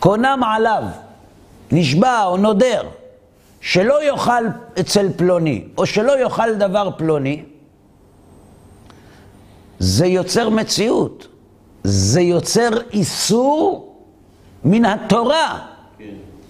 קונם 0.00 0.40
עליו, 0.46 0.82
נשבע 1.72 2.24
או 2.24 2.36
נודר, 2.36 2.82
שלא 3.60 4.04
יאכל 4.04 4.44
אצל 4.80 5.08
פלוני, 5.16 5.64
או 5.78 5.86
שלא 5.86 6.20
יאכל 6.20 6.54
דבר 6.54 6.90
פלוני, 6.96 7.42
זה 9.78 10.06
יוצר 10.06 10.48
מציאות. 10.48 11.26
זה 11.84 12.20
יוצר 12.20 12.70
איסור 12.92 13.94
מן 14.64 14.84
התורה. 14.84 15.66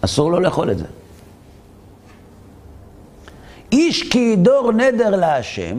אסור 0.00 0.30
לו 0.30 0.40
לאכול 0.40 0.70
את 0.70 0.78
זה. 0.78 0.86
איש 3.72 4.10
כי 4.10 4.18
ידור 4.18 4.72
נדר 4.72 5.16
להשם, 5.16 5.78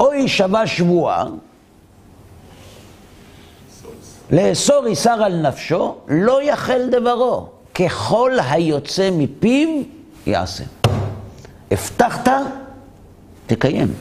או 0.00 0.12
יישבע 0.12 0.66
שבועה, 0.66 1.24
לאסור 4.30 4.86
איסר 4.86 5.10
על 5.22 5.48
נפשו, 5.48 5.94
לא 6.08 6.42
יחל 6.42 6.88
דברו, 6.90 7.48
ככל 7.74 8.32
היוצא 8.50 9.10
מפיו 9.12 9.68
יעשה. 10.26 10.64
הבטחת, 11.70 12.28
תקיים. 13.46 13.94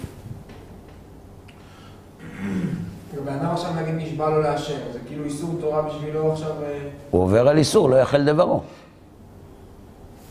בן 3.26 3.34
אדם 3.34 3.50
עכשיו 3.52 3.72
נגיד 3.82 3.96
נשבע 3.96 4.30
לו 4.30 4.42
להשם, 4.42 4.78
זה 4.94 5.00
כאילו 5.08 5.24
איסור 5.24 5.50
תורה 5.62 5.82
בשבילו 5.82 6.32
עכשיו... 6.32 6.52
אה, 6.64 6.90
הוא 7.12 7.24
עובר 7.24 7.48
על 7.48 7.58
איסור, 7.58 7.90
לא 7.90 7.96
יחל 7.96 8.26
דברו. 8.26 8.62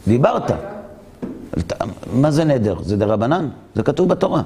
דיברת. 0.07 0.51
מה 2.13 2.31
זה 2.31 2.45
נדר? 2.45 2.83
זה 2.83 2.97
דרבנן? 2.97 3.49
זה 3.75 3.83
כתוב 3.83 4.09
בתורה. 4.09 4.43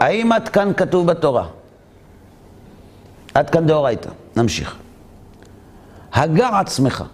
האם 0.00 0.32
עד 0.32 0.48
כאן 0.48 0.72
כתוב 0.76 1.06
בתורה? 1.06 1.46
עד 3.34 3.50
כאן 3.50 3.66
דאורייתא. 3.66 4.10
נמשיך. 4.36 4.76
הגע 6.12 6.58
עצמך, 6.58 7.04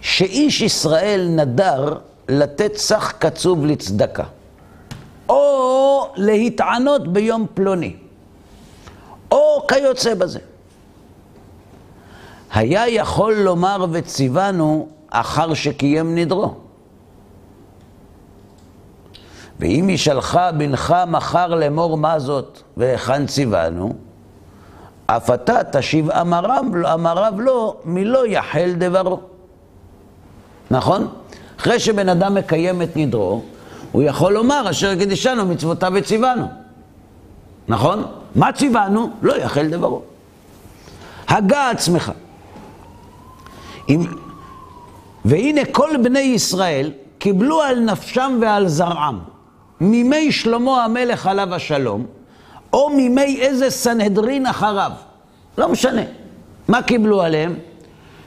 שאיש 0.00 0.60
ישראל 0.60 1.28
נדר 1.30 1.98
לתת 2.28 2.76
סך 2.76 3.12
קצוב 3.18 3.66
לצדקה, 3.66 4.24
או 5.28 6.12
להתענות 6.16 7.12
ביום 7.12 7.46
פלוני, 7.54 7.96
או 9.30 9.66
כיוצא 9.68 10.14
בזה. 10.14 10.38
היה 12.52 12.88
יכול 12.88 13.34
לומר 13.34 13.86
וציוונו 13.90 14.88
אחר 15.10 15.54
שקיים 15.54 16.14
נדרו. 16.14 16.54
ואם 19.60 19.90
ישלך 19.90 20.38
בנך 20.56 20.94
מחר 21.06 21.46
לאמור 21.46 21.96
מה 21.96 22.18
זאת 22.18 22.60
והיכן 22.76 23.26
ציוונו, 23.26 23.94
אף 25.06 25.30
אתה 25.30 25.64
תשיב 25.72 26.10
אמריו, 26.10 26.64
אמריו 26.94 27.32
לא, 27.38 27.76
מלא 27.84 28.26
יחל 28.26 28.72
דברו. 28.78 29.20
נכון? 30.70 31.08
אחרי 31.60 31.80
שבן 31.80 32.08
אדם 32.08 32.34
מקיים 32.34 32.82
את 32.82 32.96
נדרו, 32.96 33.42
הוא 33.92 34.02
יכול 34.02 34.32
לומר 34.32 34.70
אשר 34.70 34.94
קדישנו 34.94 35.46
מצוותיו 35.46 35.92
וציוונו. 35.94 36.46
נכון? 37.68 38.04
מה 38.34 38.52
ציוונו? 38.52 39.10
לא 39.22 39.36
יחל 39.36 39.68
דברו. 39.68 40.02
הגה 41.28 41.70
עצמך. 41.70 42.12
אם... 43.88 44.06
והנה 45.24 45.60
כל 45.72 45.90
בני 46.02 46.18
ישראל 46.18 46.92
קיבלו 47.18 47.62
על 47.62 47.80
נפשם 47.80 48.38
ועל 48.40 48.68
זרעם, 48.68 49.18
מימי 49.80 50.32
שלמה 50.32 50.84
המלך 50.84 51.26
עליו 51.26 51.54
השלום, 51.54 52.06
או 52.72 52.90
מימי 52.90 53.38
איזה 53.40 53.70
סנהדרין 53.70 54.46
אחריו, 54.46 54.92
לא 55.58 55.68
משנה. 55.68 56.02
מה 56.68 56.82
קיבלו 56.82 57.22
עליהם? 57.22 57.54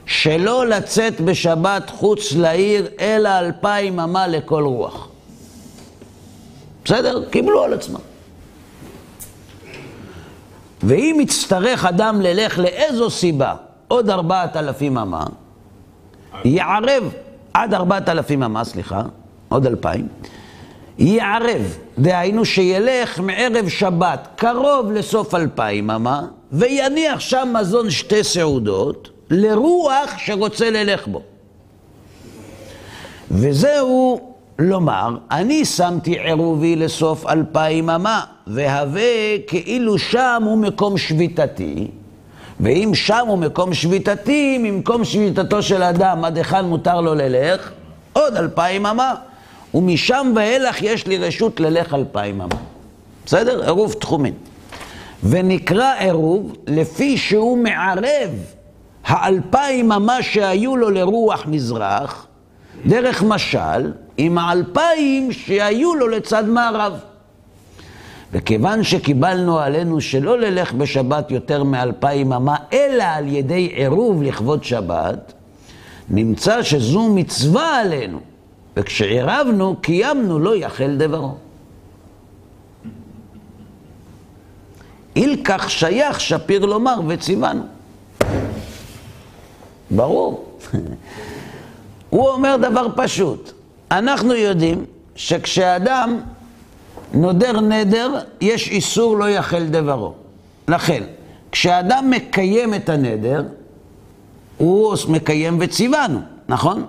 שלא 0.06 0.68
לצאת 0.68 1.22
בשבת 1.22 1.90
חוץ 1.90 2.32
לעיר, 2.32 2.88
אלא 3.00 3.30
אלפיים 3.40 4.00
אמה 4.00 4.28
לכל 4.28 4.64
רוח. 4.64 5.08
בסדר? 6.86 7.30
קיבלו 7.30 7.64
על 7.64 7.74
עצמם. 7.74 8.00
ואם 10.84 11.18
יצטרך 11.22 11.86
אדם 11.86 12.22
ללך 12.22 12.60
לאיזו 12.60 13.10
סיבה, 13.10 13.54
עוד 13.88 14.10
ארבעת 14.10 14.58
אלפים 14.58 14.98
אמה, 14.98 15.26
יערב, 16.46 17.04
עד 17.54 17.74
ארבעת 17.74 18.10
אלפים 18.10 18.44
אמה, 18.44 18.64
סליחה, 18.64 19.02
עוד 19.50 19.66
אלפיים, 19.66 20.08
יערב, 21.00 21.78
דהיינו 22.00 22.46
שילך 22.46 23.20
מערב 23.20 23.70
שבת 23.70 24.28
קרוב 24.36 24.92
לסוף 24.92 25.36
אלפיים 25.36 25.92
אמה, 25.92 26.22
ויניח 26.52 27.20
שם 27.20 27.54
מזון 27.60 27.90
שתי 27.90 28.24
סעודות, 28.24 29.10
לרוח 29.30 30.14
שרוצה 30.18 30.70
ללך 30.70 31.08
בו. 31.08 31.22
וזהו 33.32 34.22
לומר, 34.60 35.18
אני 35.32 35.66
שמתי 35.66 36.20
עירובי 36.20 36.76
לסוף 36.76 37.26
אלפיים 37.28 37.90
אמה, 37.90 38.22
והווה 38.48 39.38
כאילו 39.48 39.98
שם 39.98 40.44
הוא 40.46 40.58
מקום 40.58 40.98
שביתתי, 40.98 41.88
ואם 42.60 42.92
שם 42.94 43.26
הוא 43.28 43.38
מקום 43.38 43.74
שביתתי, 43.74 44.58
ממקום 44.58 45.06
שביתתו 45.06 45.62
של 45.62 45.84
אדם, 45.84 46.26
עד 46.26 46.38
היכן 46.38 46.66
מותר 46.66 47.02
לו 47.02 47.16
ללך? 47.16 47.72
עוד 48.14 48.36
אלפיים 48.36 48.86
אמה. 48.86 49.14
ומשם 49.74 50.34
ואילך 50.36 50.82
יש 50.82 51.08
לי 51.08 51.18
רשות 51.18 51.60
ללך 51.60 51.94
אלפיים 51.94 52.42
אמה. 52.42 52.56
בסדר? 53.26 53.64
עירוב 53.64 53.94
תחומין. 53.94 54.34
ונקרא 55.24 55.94
עירוב 56.00 56.56
לפי 56.68 57.18
שהוא 57.18 57.58
מערב 57.58 58.30
האלפיים 59.06 59.92
אמה 59.92 60.24
שהיו 60.24 60.78
לו 60.78 60.90
לרוח 60.90 61.46
מזרח, 61.48 62.28
דרך 62.86 63.24
משל, 63.24 63.92
עם 64.18 64.38
האלפיים 64.38 65.32
שהיו 65.32 65.96
לו 65.96 66.08
לצד 66.08 66.48
מערב. 66.48 67.00
וכיוון 68.32 68.84
שקיבלנו 68.84 69.60
עלינו 69.60 70.02
שלא 70.02 70.40
ללך 70.40 70.74
בשבת 70.74 71.32
יותר 71.32 71.64
מאלפיים 71.64 72.34
אמה, 72.34 72.56
אלא 72.74 73.04
על 73.04 73.28
ידי 73.28 73.72
עירוב 73.74 74.24
לכבוד 74.24 74.64
שבת, 74.64 75.34
נמצא 76.10 76.64
שזו 76.64 77.10
מצווה 77.10 77.80
עלינו, 77.80 78.20
וכשעירבנו, 78.78 79.76
קיימנו 79.82 80.40
לא 80.40 80.56
יחל 80.56 80.96
דברו. 80.98 81.36
אילקח 85.16 85.70
שייך 85.70 86.20
שפיר 86.20 86.66
לומר 86.66 87.00
וציוונו. 87.08 87.64
ברור. 89.92 90.60
הוא 92.10 92.30
אומר 92.30 92.56
דבר 92.58 92.88
פשוט. 92.96 93.52
אנחנו 93.92 94.34
יודעים 94.34 94.86
שכשאדם 95.16 96.20
נודר 97.14 97.60
נדר, 97.60 98.20
יש 98.42 98.68
איסור 98.68 99.18
לא 99.18 99.30
יחל 99.30 99.66
דברו. 99.66 100.14
לכן, 100.68 101.04
כשאדם 101.52 102.10
מקיים 102.10 102.74
את 102.74 102.90
הנדר, 102.90 103.44
הוא 104.58 104.96
מקיים 105.10 105.58
וציוונו, 105.62 106.20
נכון? 106.50 106.86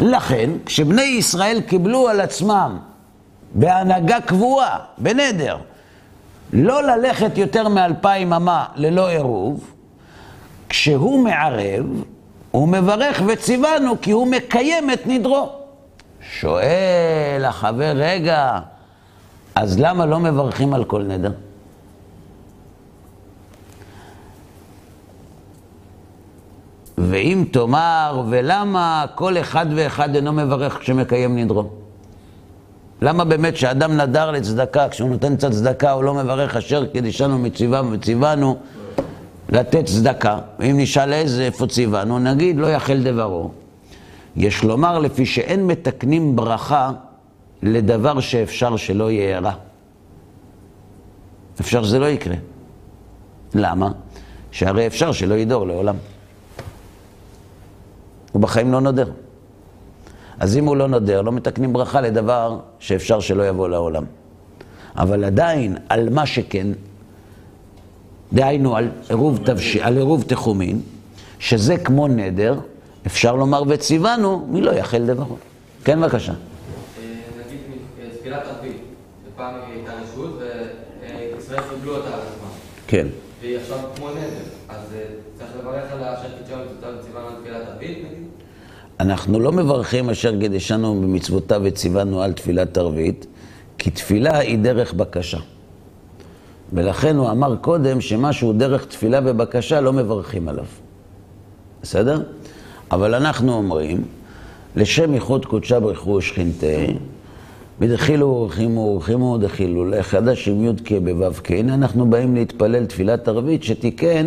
לכן, 0.00 0.50
כשבני 0.66 1.02
ישראל 1.02 1.60
קיבלו 1.60 2.08
על 2.08 2.20
עצמם 2.20 2.78
בהנהגה 3.54 4.20
קבועה, 4.20 4.78
בנדר, 4.98 5.56
לא 6.52 6.82
ללכת 6.82 7.38
יותר 7.38 7.68
מאלפיים 7.68 8.32
אמה 8.32 8.64
ללא 8.76 9.08
עירוב, 9.08 9.70
כשהוא 10.68 11.24
מערב, 11.24 11.86
הוא 12.50 12.68
מברך 12.68 13.22
וציוונו 13.26 14.00
כי 14.02 14.10
הוא 14.10 14.26
מקיים 14.26 14.90
את 14.90 15.06
נדרו. 15.06 15.52
שואל 16.40 17.44
החבר, 17.44 17.92
רגע, 17.94 18.58
אז 19.54 19.80
למה 19.80 20.06
לא 20.06 20.20
מברכים 20.20 20.74
על 20.74 20.84
כל 20.84 21.02
נדר? 21.02 21.32
ואם 26.98 27.44
תאמר, 27.50 28.22
ולמה 28.28 29.06
כל 29.14 29.38
אחד 29.38 29.66
ואחד 29.74 30.14
אינו 30.14 30.32
מברך 30.32 30.78
כשמקיים 30.78 31.38
נדרו? 31.38 31.68
למה 33.02 33.24
באמת 33.24 33.54
כשאדם 33.54 33.96
נדר 33.96 34.30
לצדקה, 34.30 34.88
כשהוא 34.88 35.10
נותן 35.10 35.36
קצת 35.36 35.50
צדקה, 35.50 35.92
הוא 35.92 36.04
לא 36.04 36.14
מברך 36.14 36.56
אשר 36.56 36.86
קדישנו 36.86 37.38
מציווה 37.38 37.82
וציוונו 37.90 38.56
לתת 39.48 39.84
צדקה? 39.84 40.38
ואם 40.58 40.76
נשאל 40.78 41.12
איזה, 41.12 41.42
איפה 41.42 41.66
ציוונו, 41.66 42.18
נגיד 42.18 42.56
לא 42.56 42.66
יחל 42.66 43.02
דברו. 43.02 43.50
יש 44.36 44.64
לומר 44.64 44.98
לפי 44.98 45.26
שאין 45.26 45.66
מתקנים 45.66 46.36
ברכה 46.36 46.90
לדבר 47.62 48.20
שאפשר 48.20 48.76
שלא 48.76 49.10
יהיה 49.10 49.38
רע. 49.38 49.52
אפשר 51.60 51.84
שזה 51.84 51.98
לא 51.98 52.06
יקרה. 52.06 52.36
למה? 53.54 53.90
שהרי 54.50 54.86
אפשר 54.86 55.12
שלא 55.12 55.34
ידור 55.34 55.66
לעולם. 55.66 55.96
הוא 58.36 58.42
בחיים 58.42 58.72
לא 58.72 58.80
נודר. 58.80 59.10
אז 60.40 60.56
אם 60.56 60.64
הוא 60.64 60.76
לא 60.76 60.88
נודר, 60.88 61.22
לא 61.22 61.32
מתקנים 61.32 61.72
ברכה 61.72 62.00
לדבר 62.00 62.58
שאפשר 62.78 63.20
שלא 63.20 63.48
יבוא 63.48 63.68
לעולם. 63.68 64.04
אבל 64.96 65.24
עדיין, 65.24 65.76
על 65.88 66.08
מה 66.08 66.26
שכן, 66.26 66.66
דהיינו 68.32 68.76
על 68.76 68.88
עירוב, 69.08 69.40
תבש... 69.44 69.76
על 69.76 69.96
עירוב 69.96 70.22
תחומין, 70.22 70.80
שזה 71.38 71.76
כמו 71.76 72.08
נדר, 72.08 72.60
אפשר 73.06 73.36
לומר 73.36 73.62
וציוונו, 73.68 74.46
מי 74.50 74.60
לא 74.60 74.70
יחל 74.70 75.06
דברו. 75.06 75.36
כן, 75.84 76.00
בבקשה. 76.00 76.32
אה, 76.32 76.36
נגיד 77.46 77.60
תפילת 78.18 78.42
ערבית, 78.46 78.76
שפעם 79.26 79.54
היא 79.54 79.74
הייתה 79.74 79.92
רשות 79.92 80.40
וישראל 80.40 81.60
קיבלו 81.70 81.96
אותה 81.96 82.08
על 82.08 82.20
עצמם. 82.20 82.48
כן. 82.86 83.06
והיא 83.40 83.58
עכשיו 83.58 83.78
כמו 83.96 84.10
נדר, 84.10 84.44
אז 84.68 84.94
אה, 84.94 85.04
צריך 85.38 85.50
לברך 85.60 85.92
על 85.92 85.98
קידשנו 86.38 86.56
מצוותיו 86.64 86.94
וציוונו 87.00 87.26
על 87.26 87.34
תפילת 87.40 87.68
ערבית, 87.68 87.98
נגיד? 87.98 88.25
אנחנו 89.00 89.40
לא 89.40 89.52
מברכים 89.52 90.10
אשר 90.10 90.40
קידשנו 90.40 90.94
במצוותיו 90.94 91.60
וציוונו 91.64 92.22
על 92.22 92.32
תפילת 92.32 92.78
ערבית, 92.78 93.26
כי 93.78 93.90
תפילה 93.90 94.38
היא 94.38 94.58
דרך 94.58 94.94
בקשה. 94.94 95.38
ולכן 96.72 97.16
הוא 97.16 97.30
אמר 97.30 97.56
קודם 97.56 98.00
שמשהו 98.00 98.52
דרך 98.52 98.86
תפילה 98.86 99.20
ובקשה 99.24 99.80
לא 99.80 99.92
מברכים 99.92 100.48
עליו. 100.48 100.64
בסדר? 101.82 102.22
אבל 102.90 103.14
אנחנו 103.14 103.52
אומרים, 103.52 104.04
לשם 104.76 105.14
ייחוד 105.14 105.46
קודשה 105.46 105.80
ברכו 105.80 106.10
ושכינתה, 106.10 106.92
ודחילו 107.80 108.26
ורחימו 108.26 108.80
ורחימו 108.80 109.38
ודחילו 109.40 109.90
לחדש 109.90 110.48
עם 110.48 110.64
י' 110.64 110.70
כ' 110.84 110.92
בו' 110.92 111.42
כ', 111.44 111.50
הנה 111.50 111.74
אנחנו 111.74 112.10
באים 112.10 112.34
להתפלל 112.34 112.86
תפילת 112.86 113.28
ערבית 113.28 113.62
שתיקן 113.62 114.26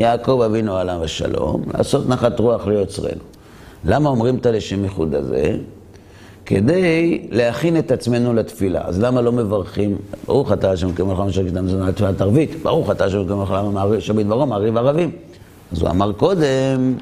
יעקב 0.00 0.42
אבינו 0.46 0.76
עליו 0.76 1.04
השלום, 1.04 1.62
לעשות 1.74 2.08
נחת 2.08 2.40
רוח 2.40 2.66
ליוצרנו. 2.66 3.22
למה 3.84 4.08
אומרים 4.08 4.36
את 4.36 4.46
הלשם 4.46 4.84
ייחוד 4.84 5.14
הזה? 5.14 5.56
כדי 6.46 7.28
להכין 7.30 7.78
את 7.78 7.90
עצמנו 7.90 8.34
לתפילה. 8.34 8.80
אז 8.84 9.00
למה 9.00 9.20
לא 9.20 9.32
מברכים? 9.32 9.96
ברוך 10.26 10.52
אתה 10.52 10.70
השם 10.70 10.92
כמלך 10.92 11.18
קדם 11.50 11.68
זונה 11.68 11.92
תפילת 11.92 12.20
ערבית. 12.20 12.62
ברוך 12.62 12.90
אתה 12.90 13.04
השם 13.04 13.28
כמלך 13.28 13.54
אשר 13.98 14.12
בדברו 14.12 14.46
מעריב 14.46 14.76
ערבים. 14.76 15.10
אז 15.72 15.82
הוא 15.82 15.90
אמר 15.90 16.12
קודם, 16.12 16.96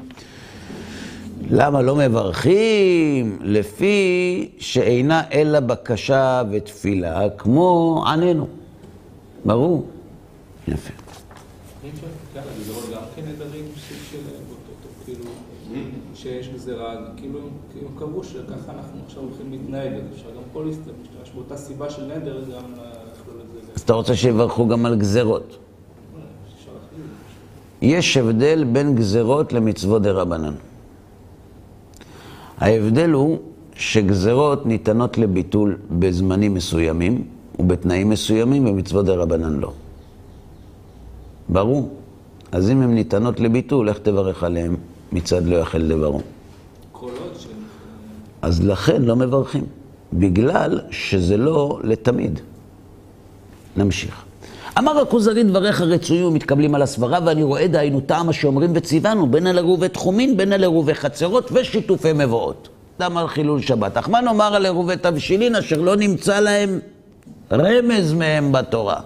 למה 1.51 1.81
לא 1.81 1.95
מברכים? 1.95 3.39
לפי 3.41 4.49
שאינה 4.59 5.21
אלא 5.33 5.59
בקשה 5.59 6.41
ותפילה, 6.51 7.29
כמו 7.37 8.03
עננו. 8.07 8.47
ברור. 9.45 9.85
יפה. 10.67 10.93
אני 11.83 11.91
שואל, 11.99 12.11
כן, 12.33 12.39
הגזרות 12.55 12.83
גם 12.93 13.01
כן 13.15 13.21
נדרים 13.21 13.65
סוג 13.89 13.97
של 14.11 14.17
באותו, 14.17 14.89
כאילו, 15.05 15.23
שיש 16.21 16.49
גזירה, 16.49 16.95
כאילו, 17.17 17.39
כאילו 17.71 17.87
קבעו 17.99 18.23
שככה 18.23 18.71
אנחנו 18.71 18.99
עכשיו 19.05 19.23
הולכים 19.23 19.51
להתנהג, 19.51 19.93
אז 19.93 20.01
אפשר 20.13 20.29
גם 20.29 20.41
פה 20.53 20.63
להשתמש 20.63 21.31
באותה 21.35 21.57
סיבה 21.57 21.89
של 21.89 22.05
נדר, 22.05 22.41
גם 22.41 22.63
לכלול 22.73 23.41
את 23.41 23.51
זה. 23.53 23.71
אז 23.75 23.81
אתה 23.81 23.93
רוצה 23.93 24.15
שיברכו 24.15 24.67
גם 24.67 24.85
על. 24.85 24.93
אפשר 25.01 26.71
להכליל. 26.81 27.05
יש 27.81 28.17
הבדל 28.17 28.63
בין 28.63 28.95
גזרות 28.95 29.53
למצוות 29.53 30.01
דה 30.01 30.11
רבנן. 30.11 30.53
ההבדל 32.57 33.09
הוא 33.09 33.37
שגזרות 33.73 34.65
ניתנות 34.65 35.17
לביטול 35.17 35.77
בזמנים 35.99 36.53
מסוימים 36.53 37.23
ובתנאים 37.59 38.09
מסוימים, 38.09 38.67
ומצוות 38.67 39.05
דה 39.05 39.15
רבנן 39.15 39.59
לא. 39.59 39.71
ברור. 41.49 41.89
אז 42.51 42.71
אם 42.71 42.81
הן 42.81 42.93
ניתנות 42.93 43.39
לביטול, 43.39 43.89
איך 43.89 43.99
תברך 43.99 44.43
עליהן 44.43 44.75
מצד 45.11 45.45
לא 45.45 45.55
יחל 45.55 45.87
דברו? 45.87 46.21
אז 48.41 48.65
לכן 48.65 49.01
לא 49.01 49.15
מברכים, 49.15 49.65
בגלל 50.13 50.79
שזה 50.91 51.37
לא 51.37 51.79
לתמיד. 51.83 52.39
נמשיך. 53.77 54.23
אמר 54.77 54.99
הכוזרי 55.01 55.43
דבריך 55.43 55.81
רצויים 55.81 56.25
ומתקבלים 56.25 56.75
על 56.75 56.81
הסברה, 56.81 57.19
ואני 57.25 57.43
רואה 57.43 57.67
דהיינו 57.67 58.01
טעם 58.01 58.29
השומרים 58.29 58.71
וציוונו, 58.75 59.27
בין 59.27 59.47
על 59.47 59.57
עירובי 59.57 59.89
תחומין, 59.89 60.37
בין 60.37 60.53
על 60.53 60.61
עירובי 60.61 60.93
חצרות 60.93 61.49
ושיתופי 61.51 62.13
מבואות. 62.13 62.69
דם 62.99 63.17
על 63.17 63.27
חילול 63.27 63.61
שבת. 63.61 63.97
אך 63.97 64.09
מה 64.09 64.21
נאמר 64.21 64.55
על 64.55 64.65
עירובי 64.65 64.97
תבשילין, 64.97 65.55
אשר 65.55 65.81
לא 65.81 65.95
נמצא 65.95 66.39
להם 66.39 66.79
רמז 67.51 68.13
מהם 68.13 68.51
בתורה? 68.51 68.99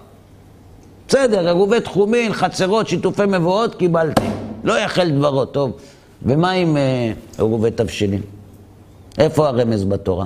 בסדר, 1.07 1.47
עירובי 1.47 1.81
תחומין, 1.81 2.33
חצרות, 2.33 2.87
שיתופי 2.87 3.25
מבואות, 3.27 3.75
קיבלתי. 3.75 4.27
לא 4.63 4.79
יחל 4.79 5.09
דברו, 5.09 5.45
טוב. 5.45 5.71
ומה 6.25 6.51
עם 6.51 6.77
אה, 6.77 7.11
עירובי 7.37 7.71
תבשילין? 7.71 8.21
איפה 9.17 9.47
הרמז 9.47 9.83
בתורה? 9.83 10.25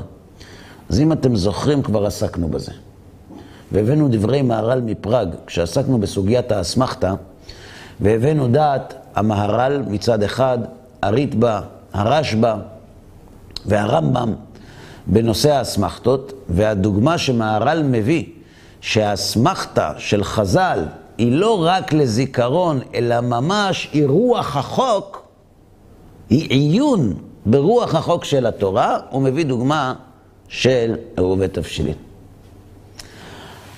אז 0.90 1.00
אם 1.00 1.12
אתם 1.12 1.36
זוכרים, 1.36 1.84
כבר 1.84 2.06
עסקנו 2.06 2.50
בזה. 2.50 2.72
והבאנו 3.72 4.08
דברי 4.12 4.42
מהר"ל 4.42 4.82
מפראג, 4.82 5.30
כשעסקנו 5.48 5.98
בסוגיית 5.98 6.52
האסמכתה, 6.52 7.14
והבאנו 8.00 8.48
דעת 8.48 8.94
המהר"ל 9.16 9.84
מצד 9.88 10.24
אחד, 10.24 10.58
הריטב"א, 11.02 11.62
הרשב"א 11.94 12.56
והרמב"ם 13.66 14.34
בנושא 15.08 15.52
האסמכתות, 15.52 16.34
והדוגמה 16.50 17.18
שמהר"ל 17.18 17.84
מביא, 17.84 18.26
שהאסמכתה 18.82 19.92
של 19.98 20.24
חז"ל 20.24 20.86
היא 21.18 21.32
לא 21.32 21.66
רק 21.66 21.94
לזיכרון, 21.94 22.80
אלא 22.96 23.22
ממש 23.22 23.90
היא 23.94 24.08
רוח 24.08 24.58
החוק, 24.58 25.27
היא 26.30 26.50
עיון 26.50 27.14
ברוח 27.46 27.96
החוק 27.96 28.26
של 28.26 28.46
התורה, 28.46 28.98
הוא 29.10 29.22
מביא 29.22 29.46
דוגמה 29.46 29.94
של 30.48 30.96
עירובי 31.18 31.48
תבשילין. 31.48 31.94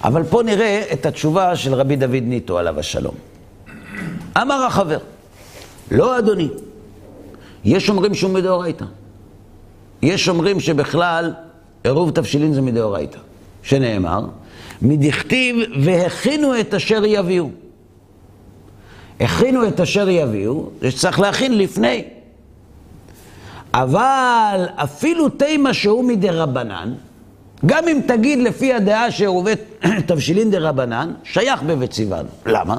אבל 0.04 0.24
פה 0.24 0.44
נראה 0.44 0.84
את 0.94 1.06
התשובה 1.06 1.56
של 1.56 1.74
רבי 1.74 1.96
דוד 1.96 2.24
ניטו 2.24 2.58
עליו 2.58 2.80
השלום. 2.80 3.16
אמר 4.42 4.66
החבר, 4.68 4.98
לא 5.92 6.20
אדוני, 6.20 6.48
יש 7.66 7.90
אומרים 7.90 8.14
שהוא 8.14 8.32
מדאורייתא. 8.32 8.86
יש 10.02 10.30
אומרים 10.30 10.60
שבכלל 10.60 11.34
עירוב 11.84 12.12
תבשילין 12.12 12.54
זה 12.54 12.62
מדאורייתא, 12.62 13.18
שנאמר, 13.64 14.26
מדכתיב 14.82 15.56
והכינו 15.82 16.60
את 16.60 16.74
אשר 16.74 17.02
יביאו. 17.06 17.50
הכינו 19.20 19.68
את 19.68 19.80
אשר 19.80 20.10
יביאו, 20.10 20.70
זה 20.82 20.92
שצריך 20.92 21.20
להכין 21.20 21.58
לפני. 21.58 22.04
אבל 23.74 24.66
אפילו 24.76 25.30
תימה 25.30 25.74
שהוא 25.74 26.04
מדי 26.04 26.30
רבנן, 26.30 26.94
גם 27.66 27.88
אם 27.88 28.00
תגיד 28.08 28.40
לפי 28.40 28.74
הדעה 28.74 29.12
שעירובי 29.12 29.52
תבשילין 30.08 30.52
דה 30.52 30.60
רבנן, 30.60 31.14
שייך 31.24 31.64
בבית 31.64 31.94
סיוון. 31.94 32.26
למה? 32.46 32.78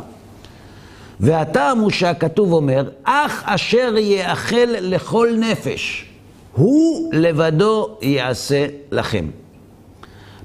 והטעם 1.21 1.79
הוא 1.79 1.91
שהכתוב 1.91 2.53
אומר, 2.53 2.89
אך 3.05 3.43
אשר 3.47 3.95
יאכל 3.99 4.67
לכל 4.67 5.29
נפש, 5.39 6.07
הוא 6.53 7.11
לבדו 7.15 7.89
יעשה 8.03 8.67
לכם. 8.91 9.27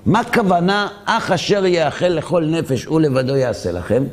מה 0.05 0.23
כוונה 0.23 0.87
אך 1.05 1.31
אשר 1.31 1.65
יאכל 1.65 2.07
לכל 2.07 2.45
נפש, 2.45 2.85
הוא 2.85 3.01
לבדו 3.01 3.35
יעשה 3.35 3.71
לכם? 3.71 4.03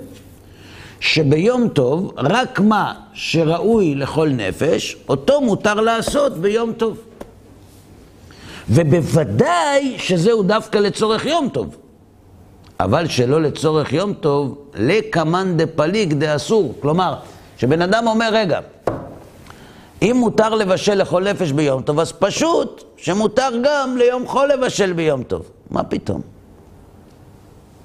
שביום 1.03 1.69
טוב, 1.69 2.13
רק 2.17 2.61
מה 2.61 2.95
שראוי 3.13 3.95
לכל 3.95 4.29
נפש, 4.29 4.97
אותו 5.09 5.41
מותר 5.41 5.75
לעשות 5.75 6.39
ביום 6.39 6.73
טוב. 6.73 6.99
ובוודאי 8.69 9.95
שזהו 9.99 10.43
דווקא 10.43 10.79
לצורך 10.79 11.27
יום 11.27 11.49
טוב. 11.53 11.77
אבל 12.81 13.09
שלא 13.09 13.43
לצורך 13.43 13.93
יום 13.93 14.13
טוב, 14.13 14.59
לקמאן 14.75 15.57
דפליג 15.57 16.13
דאסור. 16.13 16.75
כלומר, 16.81 17.15
שבן 17.57 17.83
אדם 17.83 18.07
אומר, 18.07 18.29
רגע, 18.33 18.61
אם 20.03 20.17
מותר 20.21 20.55
לבשל 20.55 20.95
לכל 20.95 21.25
נפש 21.25 21.53
ביום 21.53 21.83
טוב, 21.83 22.01
אז 22.01 22.13
פשוט 22.13 22.85
שמותר 22.97 23.49
גם 23.63 23.97
ליום 23.97 24.27
חול 24.27 24.49
לבשל 24.53 24.93
ביום 24.93 25.23
טוב. 25.23 25.51
מה 25.71 25.85
פתאום? 25.85 26.21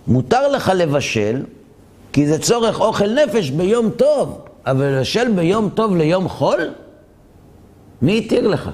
מותר 0.07 0.47
לך 0.47 0.71
לבשל, 0.75 1.43
כי 2.13 2.27
זה 2.27 2.39
צורך 2.39 2.79
אוכל 2.79 3.09
נפש 3.13 3.49
ביום 3.49 3.89
טוב, 3.89 4.45
אבל 4.65 4.85
לבשל 4.85 5.31
ביום 5.31 5.69
טוב 5.69 5.95
ליום 5.95 6.29
חול? 6.29 6.69
מי 8.01 8.17
התיר 8.17 8.47
לך? 8.47 8.69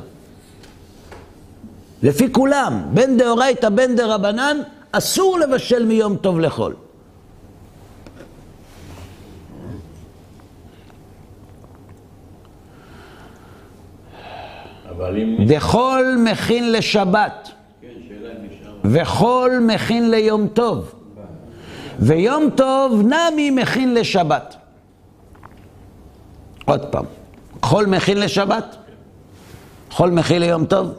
לפי 2.03 2.33
כולם, 2.33 2.81
בין 2.93 3.17
דאורייתא 3.17 3.69
בין 3.69 3.95
דרבנן, 3.95 4.57
אסור 4.91 5.39
לבשל 5.39 5.85
מיום 5.85 6.15
טוב 6.15 6.39
לחול. 6.39 6.73
אם... 15.17 15.37
וחול 15.47 16.17
מכין 16.23 16.71
לשבת, 16.71 17.49
כן. 17.81 17.87
וחול 18.83 19.63
מכין 19.67 20.11
ליום 20.11 20.47
טוב, 20.47 20.93
ויום 21.99 22.49
טוב 22.55 23.01
נמי 23.01 23.51
מכין 23.51 23.93
לשבת. 23.93 24.55
עוד 26.65 26.85
פעם, 26.85 27.05
חול 27.61 27.85
מכין 27.85 28.19
לשבת, 28.19 28.75
חול 29.91 30.11
מכין 30.11 30.41
ליום 30.41 30.65
טוב, 30.65 30.91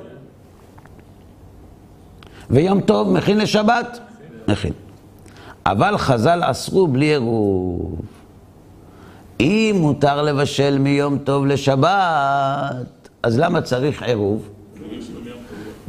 ויום 2.50 2.80
טוב 2.80 3.12
מכין 3.12 3.38
לשבת, 3.38 3.98
מכין. 4.48 4.72
אבל 5.66 5.98
חז"ל 5.98 6.40
אסרו 6.42 6.86
בלי 6.86 7.06
עירוב. 7.06 8.00
אם 9.40 9.76
מותר 9.80 10.22
לבשל 10.22 10.78
מיום 10.78 11.18
טוב 11.18 11.46
לשבת, 11.46 13.08
אז 13.22 13.38
למה 13.38 13.60
צריך 13.62 14.02
עירוב? 14.02 14.48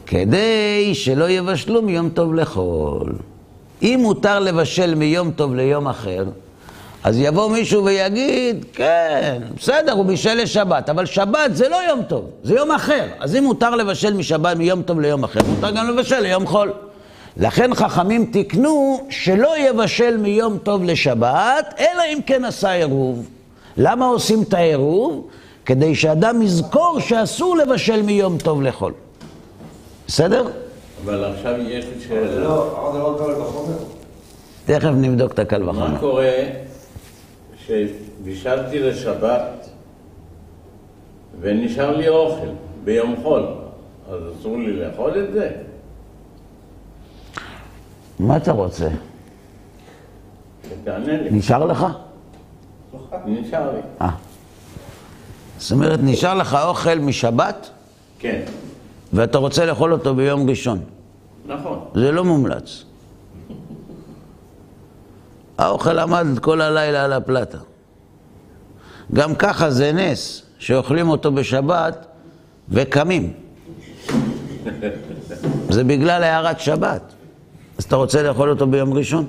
כדי 0.05 0.91
שלא 0.93 1.29
יבשלו 1.29 1.81
מיום 1.81 2.09
טוב 2.09 2.33
לחול. 2.33 3.13
אם 3.81 3.99
מותר 4.01 4.39
לבשל 4.39 4.95
מיום 4.95 5.31
טוב 5.31 5.55
ליום 5.55 5.87
אחר, 5.87 6.23
אז 7.03 7.19
יבוא 7.19 7.51
מישהו 7.51 7.85
ויגיד, 7.85 8.65
כן, 8.73 9.41
בסדר, 9.57 9.91
הוא 9.91 10.05
בישל 10.05 10.33
לשבת, 10.33 10.89
אבל 10.89 11.05
שבת 11.05 11.55
זה 11.55 11.69
לא 11.69 11.77
יום 11.89 12.03
טוב, 12.03 12.25
זה 12.43 12.53
יום 12.53 12.71
אחר. 12.71 13.05
אז 13.19 13.35
אם 13.35 13.43
מותר 13.43 13.75
לבשל 13.75 14.13
משבת, 14.13 14.57
מיום 14.57 14.81
טוב 14.81 14.99
ליום 14.99 15.23
אחר, 15.23 15.39
מותר 15.49 15.71
גם 15.71 15.89
לבשל 15.89 16.19
ליום 16.19 16.47
חול. 16.47 16.73
לכן 17.37 17.75
חכמים 17.75 18.25
תיקנו 18.25 19.05
שלא 19.09 19.57
יבשל 19.57 20.17
מיום 20.17 20.57
טוב 20.57 20.83
לשבת, 20.83 21.73
אלא 21.79 22.03
אם 22.13 22.19
כן 22.25 22.45
עשה 22.45 22.71
עירוב. 22.71 23.29
למה 23.77 24.05
עושים 24.05 24.41
את 24.41 24.53
העירוב? 24.53 25.27
כדי 25.65 25.95
שאדם 25.95 26.41
יזכור 26.41 26.99
שאסור 26.99 27.57
לבשל 27.57 28.01
מיום 28.01 28.37
טוב 28.37 28.61
לחול. 28.61 28.93
בסדר? 30.07 30.47
אבל 31.05 31.23
עכשיו 31.23 31.53
יש 31.61 31.85
לי 31.85 31.99
זה 31.99 32.05
שאלה. 32.07 32.39
לא, 32.39 32.89
אבל 32.89 32.93
זה 32.93 32.99
לא 32.99 33.15
קל 33.19 33.41
בחומר. 33.41 33.77
תכף 34.65 34.89
נבדוק 34.95 35.31
את 35.31 35.39
הקל 35.39 35.63
מה 35.63 35.71
וחומר. 35.71 35.99
קורה 35.99 36.31
שבישלתי 37.65 38.79
לשבת 38.79 39.69
ונשאר 41.39 41.97
לי 41.97 42.07
אוכל 42.07 42.47
ביום 42.83 43.15
חול? 43.23 43.45
אז 44.09 44.19
אסור 44.39 44.57
לי 44.57 44.73
לאכול 44.73 45.23
את 45.23 45.33
זה? 45.33 45.49
מה 48.19 48.37
אתה 48.37 48.51
רוצה? 48.51 48.87
תענה 50.83 51.21
לי. 51.21 51.29
נשאר 51.31 51.65
לך? 51.65 51.85
נשאר 53.25 53.71
לי. 53.71 53.79
אה. 54.01 54.09
זאת 55.57 55.71
אומרת, 55.71 55.99
נשאר 56.03 56.35
לך 56.35 56.57
אוכל 56.65 56.99
משבת, 56.99 57.69
כן, 58.19 58.41
ואתה 59.13 59.37
רוצה 59.37 59.65
לאכול 59.65 59.93
אותו 59.93 60.15
ביום 60.15 60.49
ראשון. 60.49 60.79
נכון. 61.47 61.79
זה 61.95 62.11
לא 62.11 62.23
מומלץ. 62.23 62.83
האוכל 65.57 65.99
עמד 65.99 66.25
כל 66.41 66.61
הלילה 66.61 67.05
על 67.05 67.13
הפלטה. 67.13 67.57
גם 69.13 69.35
ככה 69.35 69.69
זה 69.71 69.91
נס, 69.91 70.41
שאוכלים 70.59 71.09
אותו 71.09 71.31
בשבת 71.31 72.05
וקמים. 72.69 73.33
זה 75.69 75.83
בגלל 75.83 76.23
הערת 76.23 76.59
שבת. 76.59 77.01
אז 77.77 77.83
אתה 77.83 77.95
רוצה 77.95 78.23
לאכול 78.23 78.49
אותו 78.49 78.67
ביום 78.67 78.93
ראשון? 78.93 79.27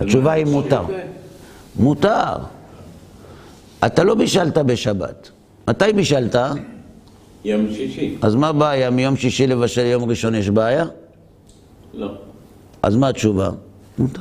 התשובה 0.00 0.32
היא 0.32 0.46
מותר. 0.46 0.82
מותר. 1.76 2.36
אתה 3.86 4.04
לא 4.04 4.14
בישלת 4.14 4.58
בשבת. 4.58 5.30
מתי 5.68 5.92
בישלת? 5.92 6.36
יום 7.44 7.66
שישי. 7.74 8.16
אז 8.22 8.34
מה 8.34 8.48
הבעיה? 8.48 8.90
מיום 8.90 9.16
שישי 9.16 9.46
לבשל 9.46 9.86
יום 9.86 10.10
ראשון 10.10 10.34
יש 10.34 10.50
בעיה? 10.50 10.84
לא. 11.94 12.12
אז 12.82 12.96
מה 12.96 13.08
התשובה? 13.08 13.50
מותר. 13.98 14.20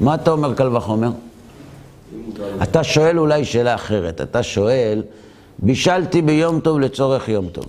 מה 0.00 0.14
אתה 0.14 0.30
אומר 0.30 0.54
קל 0.54 0.76
וחומר? 0.76 1.10
אתה 2.62 2.84
שואל 2.84 3.18
אולי 3.18 3.44
שאלה 3.44 3.74
אחרת. 3.74 4.20
אתה 4.20 4.42
שואל, 4.42 5.02
בישלתי 5.58 6.22
ביום 6.22 6.60
טוב 6.60 6.80
לצורך 6.80 7.28
יום 7.28 7.48
טוב. 7.48 7.66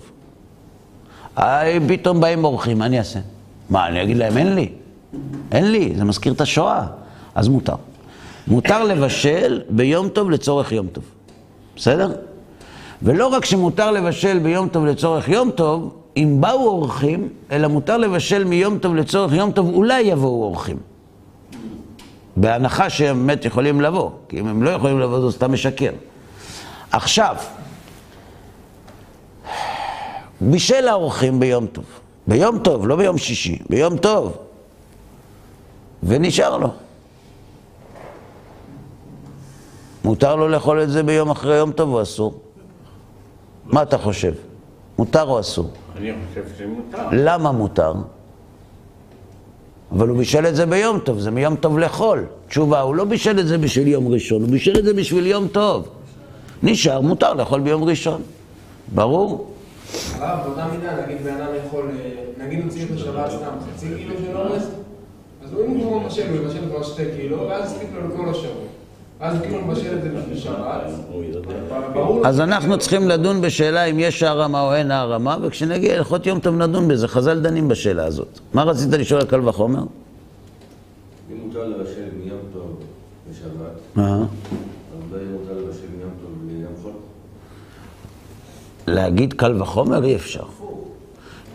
היי, 1.36 1.80
פתאום 1.88 2.20
באים 2.20 2.44
אורחים, 2.44 2.78
מה 2.78 2.86
אני 2.86 2.98
אעשה? 2.98 3.18
מה, 3.70 3.88
אני 3.88 4.02
אגיד 4.02 4.16
להם, 4.16 4.36
אין 4.36 4.54
לי. 4.54 4.68
אין 5.52 5.72
לי, 5.72 5.92
זה 5.96 6.04
מזכיר 6.04 6.32
את 6.32 6.40
השואה. 6.40 6.86
אז 7.34 7.48
מותר. 7.48 7.74
מותר 8.46 8.84
לבשל 8.84 9.62
ביום 9.70 10.08
טוב 10.08 10.30
לצורך 10.30 10.72
יום 10.72 10.86
טוב. 10.86 11.04
בסדר? 11.76 12.12
ולא 13.02 13.26
רק 13.26 13.44
שמותר 13.44 13.90
לבשל 13.90 14.38
ביום 14.38 14.68
טוב 14.68 14.86
לצורך 14.86 15.28
יום 15.28 15.50
טוב, 15.50 15.94
אם 16.16 16.36
באו 16.40 16.66
אורחים, 16.68 17.28
אלא 17.50 17.68
מותר 17.68 17.96
לבשל 17.96 18.44
מיום 18.44 18.78
טוב 18.78 18.94
לצורך 18.94 19.32
יום 19.32 19.52
טוב, 19.52 19.74
אולי 19.74 20.00
יבואו 20.00 20.42
אורחים. 20.42 20.76
בהנחה 22.36 22.90
שהם 22.90 23.26
באמת 23.26 23.44
יכולים 23.44 23.80
לבוא, 23.80 24.10
כי 24.28 24.40
אם 24.40 24.46
הם 24.46 24.62
לא 24.62 24.70
יכולים 24.70 25.00
לבוא, 25.00 25.20
זה 25.20 25.36
סתם 25.36 25.52
משקר. 25.52 25.92
עכשיו, 26.90 27.36
בישל 30.40 30.88
האורחים 30.88 31.40
ביום 31.40 31.66
טוב. 31.66 31.84
ביום 32.26 32.58
טוב, 32.58 32.88
לא 32.88 32.96
ביום 32.96 33.18
שישי, 33.18 33.58
ביום 33.70 33.96
טוב. 33.96 34.36
ונשאר 36.02 36.56
לו. 36.58 36.68
מותר 40.04 40.36
לו 40.36 40.48
לאכול 40.48 40.82
את 40.82 40.90
זה 40.90 41.02
ביום 41.02 41.30
אחרי 41.30 41.56
יום 41.56 41.72
טוב 41.72 41.92
או 41.92 42.02
אסור? 42.02 42.40
מה 43.68 43.82
אתה 43.82 43.98
חושב? 43.98 44.32
מותר 44.98 45.22
או 45.22 45.40
אסור? 45.40 45.70
אני 45.96 46.12
חושב 46.28 46.42
שמותר. 46.58 47.08
למה 47.12 47.52
מותר? 47.52 47.92
אבל 49.92 50.08
הוא 50.08 50.18
בישל 50.18 50.46
את 50.46 50.56
זה 50.56 50.66
ביום 50.66 50.98
טוב, 50.98 51.18
זה 51.18 51.30
מיום 51.30 51.56
טוב 51.56 51.78
לחול. 51.78 52.26
תשובה, 52.48 52.80
הוא 52.80 52.94
לא 52.94 53.04
בישל 53.04 53.40
את 53.40 53.46
זה 53.46 53.58
בשביל 53.58 53.88
יום 53.88 54.08
ראשון, 54.08 54.42
הוא 54.42 54.50
בישל 54.50 54.78
את 54.78 54.84
זה 54.84 54.94
בשביל 54.94 55.26
יום 55.26 55.48
טוב. 55.48 55.88
נשאר, 56.62 57.00
מותר 57.00 57.34
לאכול 57.34 57.60
ביום 57.60 57.84
ראשון. 57.84 58.22
ברור? 58.94 59.54
הרב, 60.18 60.38
באותה 60.44 60.66
מידה, 60.66 61.06
נגיד 61.06 61.22
בן 61.24 61.34
אדם 61.34 61.48
יכול, 61.66 61.90
אה, 61.90 62.44
נגיד 62.46 62.62
הוא 62.62 62.70
צריך 62.70 62.90
בשבת 62.90 63.30
סתם 63.30 63.50
חצי 63.66 63.86
קילו 63.96 64.14
של 64.26 64.36
אורז, 64.36 64.70
אז 65.44 65.52
הוא 65.52 65.66
אם 65.66 65.70
הוא 65.70 66.02
מבשל, 66.02 66.28
הוא 66.30 66.36
יבשל 66.36 66.68
כבר 66.70 66.82
שתי 66.82 67.04
קילו, 67.16 67.48
ואז 67.48 67.72
יספיק 67.72 67.88
לו 67.94 68.08
לכל 68.08 68.28
השבוע. 68.28 68.64
כאילו 69.20 69.64
מבשל 69.66 69.98
את 69.98 70.02
זה 70.02 70.40
שבת. 70.40 70.82
אז 72.24 72.40
אנחנו 72.40 72.78
צריכים 72.78 73.08
לדון 73.08 73.40
בשאלה 73.40 73.84
אם 73.84 73.98
יש 73.98 74.22
הערמה 74.22 74.60
או 74.60 74.74
אין 74.74 74.90
הערמה, 74.90 75.36
וכשנגיע 75.42 75.94
להלכות 75.94 76.26
יום 76.26 76.40
טוב 76.40 76.54
נדון 76.54 76.88
בזה. 76.88 77.08
חז"ל 77.08 77.40
דנים 77.40 77.68
בשאלה 77.68 78.04
הזאת. 78.04 78.40
מה 78.54 78.62
רצית 78.62 78.90
לשאול 78.90 79.20
על 79.20 79.26
קל 79.26 79.48
וחומר? 79.48 79.80
אם 79.80 81.36
מותר 81.46 81.68
לבשל 81.68 82.08
מיום 82.24 82.38
טוב 82.52 82.76
חול? 86.82 86.92
להגיד 88.86 89.32
קל 89.32 89.62
וחומר 89.62 90.04
אי 90.04 90.16
אפשר. 90.16 90.44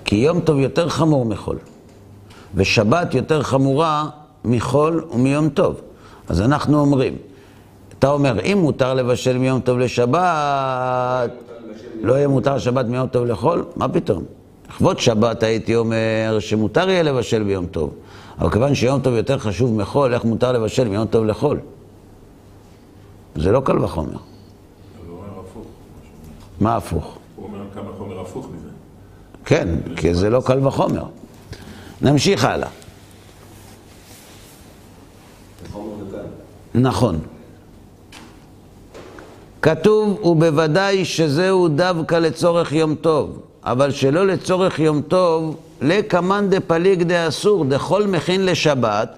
כי 0.06 0.16
יום 0.16 0.40
טוב 0.42 0.60
יותר 0.60 0.90
חמור 0.90 1.26
מחול. 1.26 1.58
ושבת 2.56 3.14
יותר 3.14 3.44
חמורה 3.44 4.10
מחול 4.46 5.06
ומיום 5.12 5.50
טוב. 5.50 5.82
אז 6.28 6.42
אנחנו 6.42 6.80
אומרים, 6.80 7.18
אתה 8.04 8.12
אומר, 8.12 8.40
אם 8.44 8.58
מותר 8.62 8.94
לבשל 8.94 9.38
מיום 9.38 9.62
טוב 9.62 9.80
לשבת, 9.80 11.32
לא 12.02 12.14
יהיה 12.14 12.28
מותר 12.28 12.60
שבת 12.60 12.86
מיום 12.86 13.08
טוב 13.08 13.26
לחול? 13.26 13.66
מה 13.76 13.90
פתאום? 13.90 14.24
לכבוד 14.70 15.00
שבת 15.00 15.44
הייתי 15.44 15.76
אומר 15.76 16.38
שמותר 16.40 16.90
יהיה 16.90 17.04
לבשל 17.04 17.44
ביום 17.44 17.66
טוב. 17.66 17.94
אבל 18.40 18.50
כיוון 18.50 18.76
שיום 18.76 19.02
טוב 19.02 19.14
יותר 19.14 19.38
חשוב 19.38 19.74
מחול, 19.74 20.14
איך 20.14 20.26
מותר 20.26 20.52
לבשל 20.52 20.88
מיום 20.88 21.08
טוב 21.08 21.26
לחול? 21.26 21.60
זה 23.36 23.52
לא 23.52 23.62
קל 23.66 23.84
וחומר. 23.84 24.18
מה 26.62 26.76
הפוך? 26.76 27.18
הוא 27.36 27.46
אומר 27.46 27.60
כמה 27.74 27.92
חומר 27.98 28.20
הפוך 28.20 28.48
מזה. 28.56 28.70
כן, 29.46 29.70
כי 29.96 30.16
זה 30.16 30.30
לא 30.30 30.42
קל 30.46 30.68
וחומר. 30.68 31.04
נמשיך 32.02 32.46
הלאה. 32.46 32.70
נכון. 36.76 37.20
כתוב, 39.64 40.20
ובוודאי 40.24 41.06
שזהו 41.06 41.68
דווקא 41.68 42.16
לצורך 42.16 42.72
יום 42.72 42.96
טוב, 42.96 43.40
אבל 43.64 43.92
שלא 43.92 44.28
לצורך 44.28 44.80
יום 44.80 45.02
טוב, 45.02 45.56
לקמאן 45.82 46.50
דפליג 46.50 47.04
דאסור, 47.04 47.66
דכל 47.66 48.08
מכין 48.08 48.46
לשבת, 48.46 49.18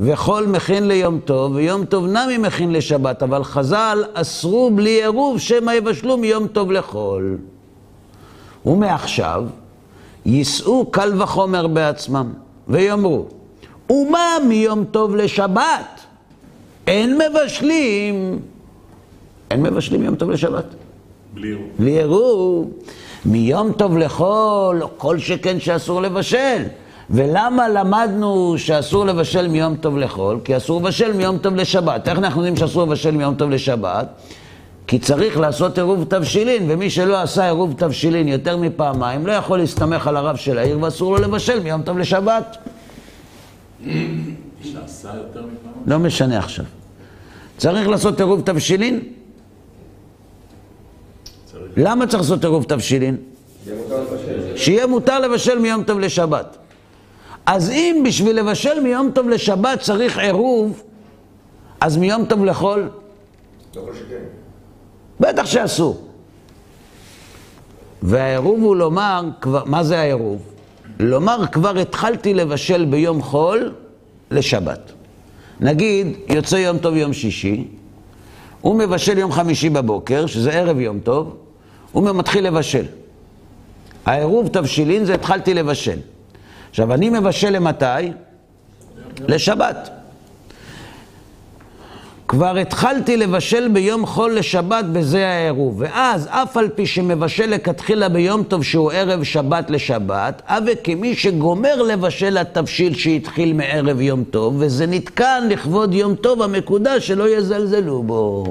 וכל 0.00 0.46
מכין 0.46 0.88
ליום 0.88 1.20
טוב, 1.24 1.54
ויום 1.54 1.84
טוב 1.84 2.06
נמי 2.06 2.38
מכין 2.38 2.72
לשבת, 2.72 3.22
אבל 3.22 3.44
חז"ל 3.44 4.04
אסרו 4.14 4.70
בלי 4.70 4.90
עירוב, 4.90 5.38
שמא 5.38 5.70
יבשלו 5.70 6.16
מיום 6.16 6.46
טוב 6.46 6.72
לחול. 6.72 7.38
ומעכשיו 8.66 9.44
יישאו 10.26 10.86
קל 10.90 11.22
וחומר 11.22 11.66
בעצמם, 11.66 12.32
ויאמרו, 12.68 13.26
ומה 13.90 14.36
מיום 14.48 14.84
טוב 14.84 15.16
לשבת? 15.16 16.00
אין 16.86 17.18
מבשלים, 17.18 18.38
אין 19.56 19.64
מבשלים 19.64 20.02
יום 20.02 20.14
טוב 20.14 20.30
לשבת. 20.30 20.64
בלי 21.34 21.48
עירוב. 21.48 21.68
בלי 21.78 21.90
עירוב, 21.90 22.70
מיום 23.24 23.72
טוב 23.72 23.98
לחול, 23.98 24.82
כל 24.96 25.18
שכן 25.18 25.60
שאסור 25.60 26.02
לבשל. 26.02 26.62
ולמה 27.10 27.68
למדנו 27.68 28.54
שאסור 28.58 29.06
לבשל 29.06 29.48
מיום 29.48 29.76
טוב 29.76 29.98
לחול? 29.98 30.38
כי 30.44 30.56
אסור 30.56 30.80
לבשל 30.80 31.12
מיום 31.12 31.38
טוב 31.38 31.56
לשבת. 31.56 32.08
איך 32.08 32.18
אנחנו 32.18 32.40
יודעים 32.40 32.56
שאסור 32.56 32.82
לבשל 32.82 33.10
מיום 33.10 33.34
טוב 33.34 33.50
לשבת? 33.50 34.08
כי 34.86 34.98
צריך 34.98 35.38
לעשות 35.38 35.78
עירוב 35.78 36.04
תבשילין, 36.08 36.66
ומי 36.68 36.90
שלא 36.90 37.22
עשה 37.22 37.44
עירוב 37.44 37.74
תבשילין 37.76 38.28
יותר 38.28 38.56
מפעמיים, 38.56 39.26
לא 39.26 39.32
יכול 39.32 39.58
להסתמך 39.58 40.06
על 40.06 40.16
הרב 40.16 40.36
של 40.36 40.58
העיר, 40.58 40.78
ואסור 40.80 41.16
לו 41.16 41.22
לבשל 41.22 41.60
מיום 41.60 41.82
טוב 41.82 41.98
לשבת. 41.98 42.56
שעשה 44.62 45.08
יותר 45.14 45.40
מפעם? 45.40 45.72
לא 45.86 45.98
משנה 45.98 46.38
עכשיו. 46.38 46.64
צריך 47.56 47.88
לעשות 47.88 48.20
עירוב 48.20 48.40
תבשילין? 48.44 49.15
למה 51.76 52.06
צריך 52.06 52.22
לעשות 52.22 52.44
עירוב 52.44 52.64
תבשילין? 52.64 53.16
שיהיה 54.56 54.86
מותר 54.86 55.18
לבשל 55.18 55.58
מיום 55.58 55.82
טוב 55.82 55.98
לשבת. 55.98 56.56
אז 57.46 57.70
אם 57.70 58.02
בשביל 58.06 58.36
לבשל 58.36 58.80
מיום 58.80 59.10
טוב 59.14 59.28
לשבת 59.28 59.80
צריך 59.80 60.18
עירוב, 60.18 60.82
אז 61.80 61.96
מיום 61.96 62.24
טוב 62.24 62.44
לחול? 62.44 62.88
בטח 65.20 65.46
שאסור. 65.46 66.06
והעירוב 68.02 68.62
הוא 68.62 68.76
לומר, 68.76 69.24
כבר, 69.40 69.62
מה 69.66 69.84
זה 69.84 69.98
העירוב? 69.98 70.42
לומר 70.98 71.46
כבר 71.52 71.78
התחלתי 71.78 72.34
לבשל 72.34 72.84
ביום 72.84 73.22
חול 73.22 73.72
לשבת. 74.30 74.92
נגיד, 75.60 76.06
יוצא 76.28 76.56
יום 76.56 76.78
טוב 76.78 76.96
יום 76.96 77.12
שישי, 77.12 77.68
הוא 78.60 78.74
מבשל 78.74 79.18
יום 79.18 79.32
חמישי 79.32 79.70
בבוקר, 79.70 80.26
שזה 80.26 80.52
ערב 80.52 80.80
יום 80.80 81.00
טוב, 81.00 81.36
הוא 81.96 82.04
מתחיל 82.14 82.46
לבשל. 82.46 82.84
העירוב 84.06 84.48
תבשילין 84.48 85.04
זה 85.04 85.14
התחלתי 85.14 85.54
לבשל. 85.54 85.98
עכשיו, 86.70 86.94
אני 86.94 87.10
מבשל 87.10 87.50
למתי? 87.50 87.84
לשבת. 89.28 89.90
כבר 92.28 92.56
התחלתי 92.56 93.16
לבשל 93.16 93.68
ביום 93.68 94.06
חול 94.06 94.34
לשבת 94.34 94.84
בזה 94.84 95.28
העירוב, 95.28 95.74
ואז 95.78 96.28
אף 96.30 96.56
על 96.56 96.68
פי 96.68 96.86
שמבשל 96.86 97.50
לכתחילה 97.50 98.08
ביום 98.08 98.42
טוב 98.42 98.64
שהוא 98.64 98.92
ערב 98.92 99.22
שבת 99.22 99.70
לשבת, 99.70 100.42
אבי 100.46 100.72
כמי 100.84 101.14
שגומר 101.14 101.82
לבשל 101.82 102.38
התבשיל 102.38 102.94
שהתחיל 102.94 103.52
מערב 103.52 104.00
יום 104.00 104.24
טוב, 104.24 104.54
וזה 104.58 104.86
נתקן 104.86 105.46
לכבוד 105.50 105.94
יום 105.94 106.14
טוב 106.14 106.42
המקודש 106.42 107.06
שלא 107.06 107.28
יזלזלו 107.28 108.02
בו. 108.02 108.44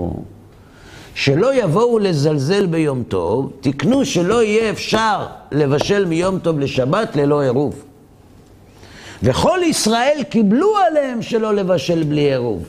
שלא 1.16 1.56
יבואו 1.56 2.00
לזלזל 2.00 2.66
ביום 2.66 3.04
טוב, 3.04 3.52
תקנו 3.62 4.06
שלא 4.06 4.44
יהיה 4.44 4.70
אפשר 4.70 5.26
לבשל 5.52 6.06
מיום 6.06 6.40
טוב 6.40 6.60
לשבת 6.60 7.16
ללא 7.16 7.42
עירוב. 7.42 7.84
וכל 9.24 9.60
ישראל 9.64 10.18
קיבלו 10.30 10.78
עליהם 10.78 11.22
שלא 11.22 11.56
לבשל 11.56 12.04
בלי 12.04 12.22
עירוב. 12.22 12.64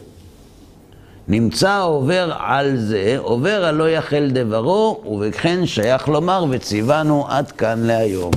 נמצא 1.28 1.82
עובר 1.82 2.32
על 2.38 2.76
זה, 2.76 3.16
עובר 3.18 3.64
הלא 3.64 3.90
יחל 3.90 4.30
דברו, 4.32 5.02
ובכן 5.06 5.66
שייך 5.66 6.08
לומר 6.08 6.44
וציוונו 6.50 7.26
עד 7.28 7.52
כאן 7.52 7.78
להיום. 7.82 8.32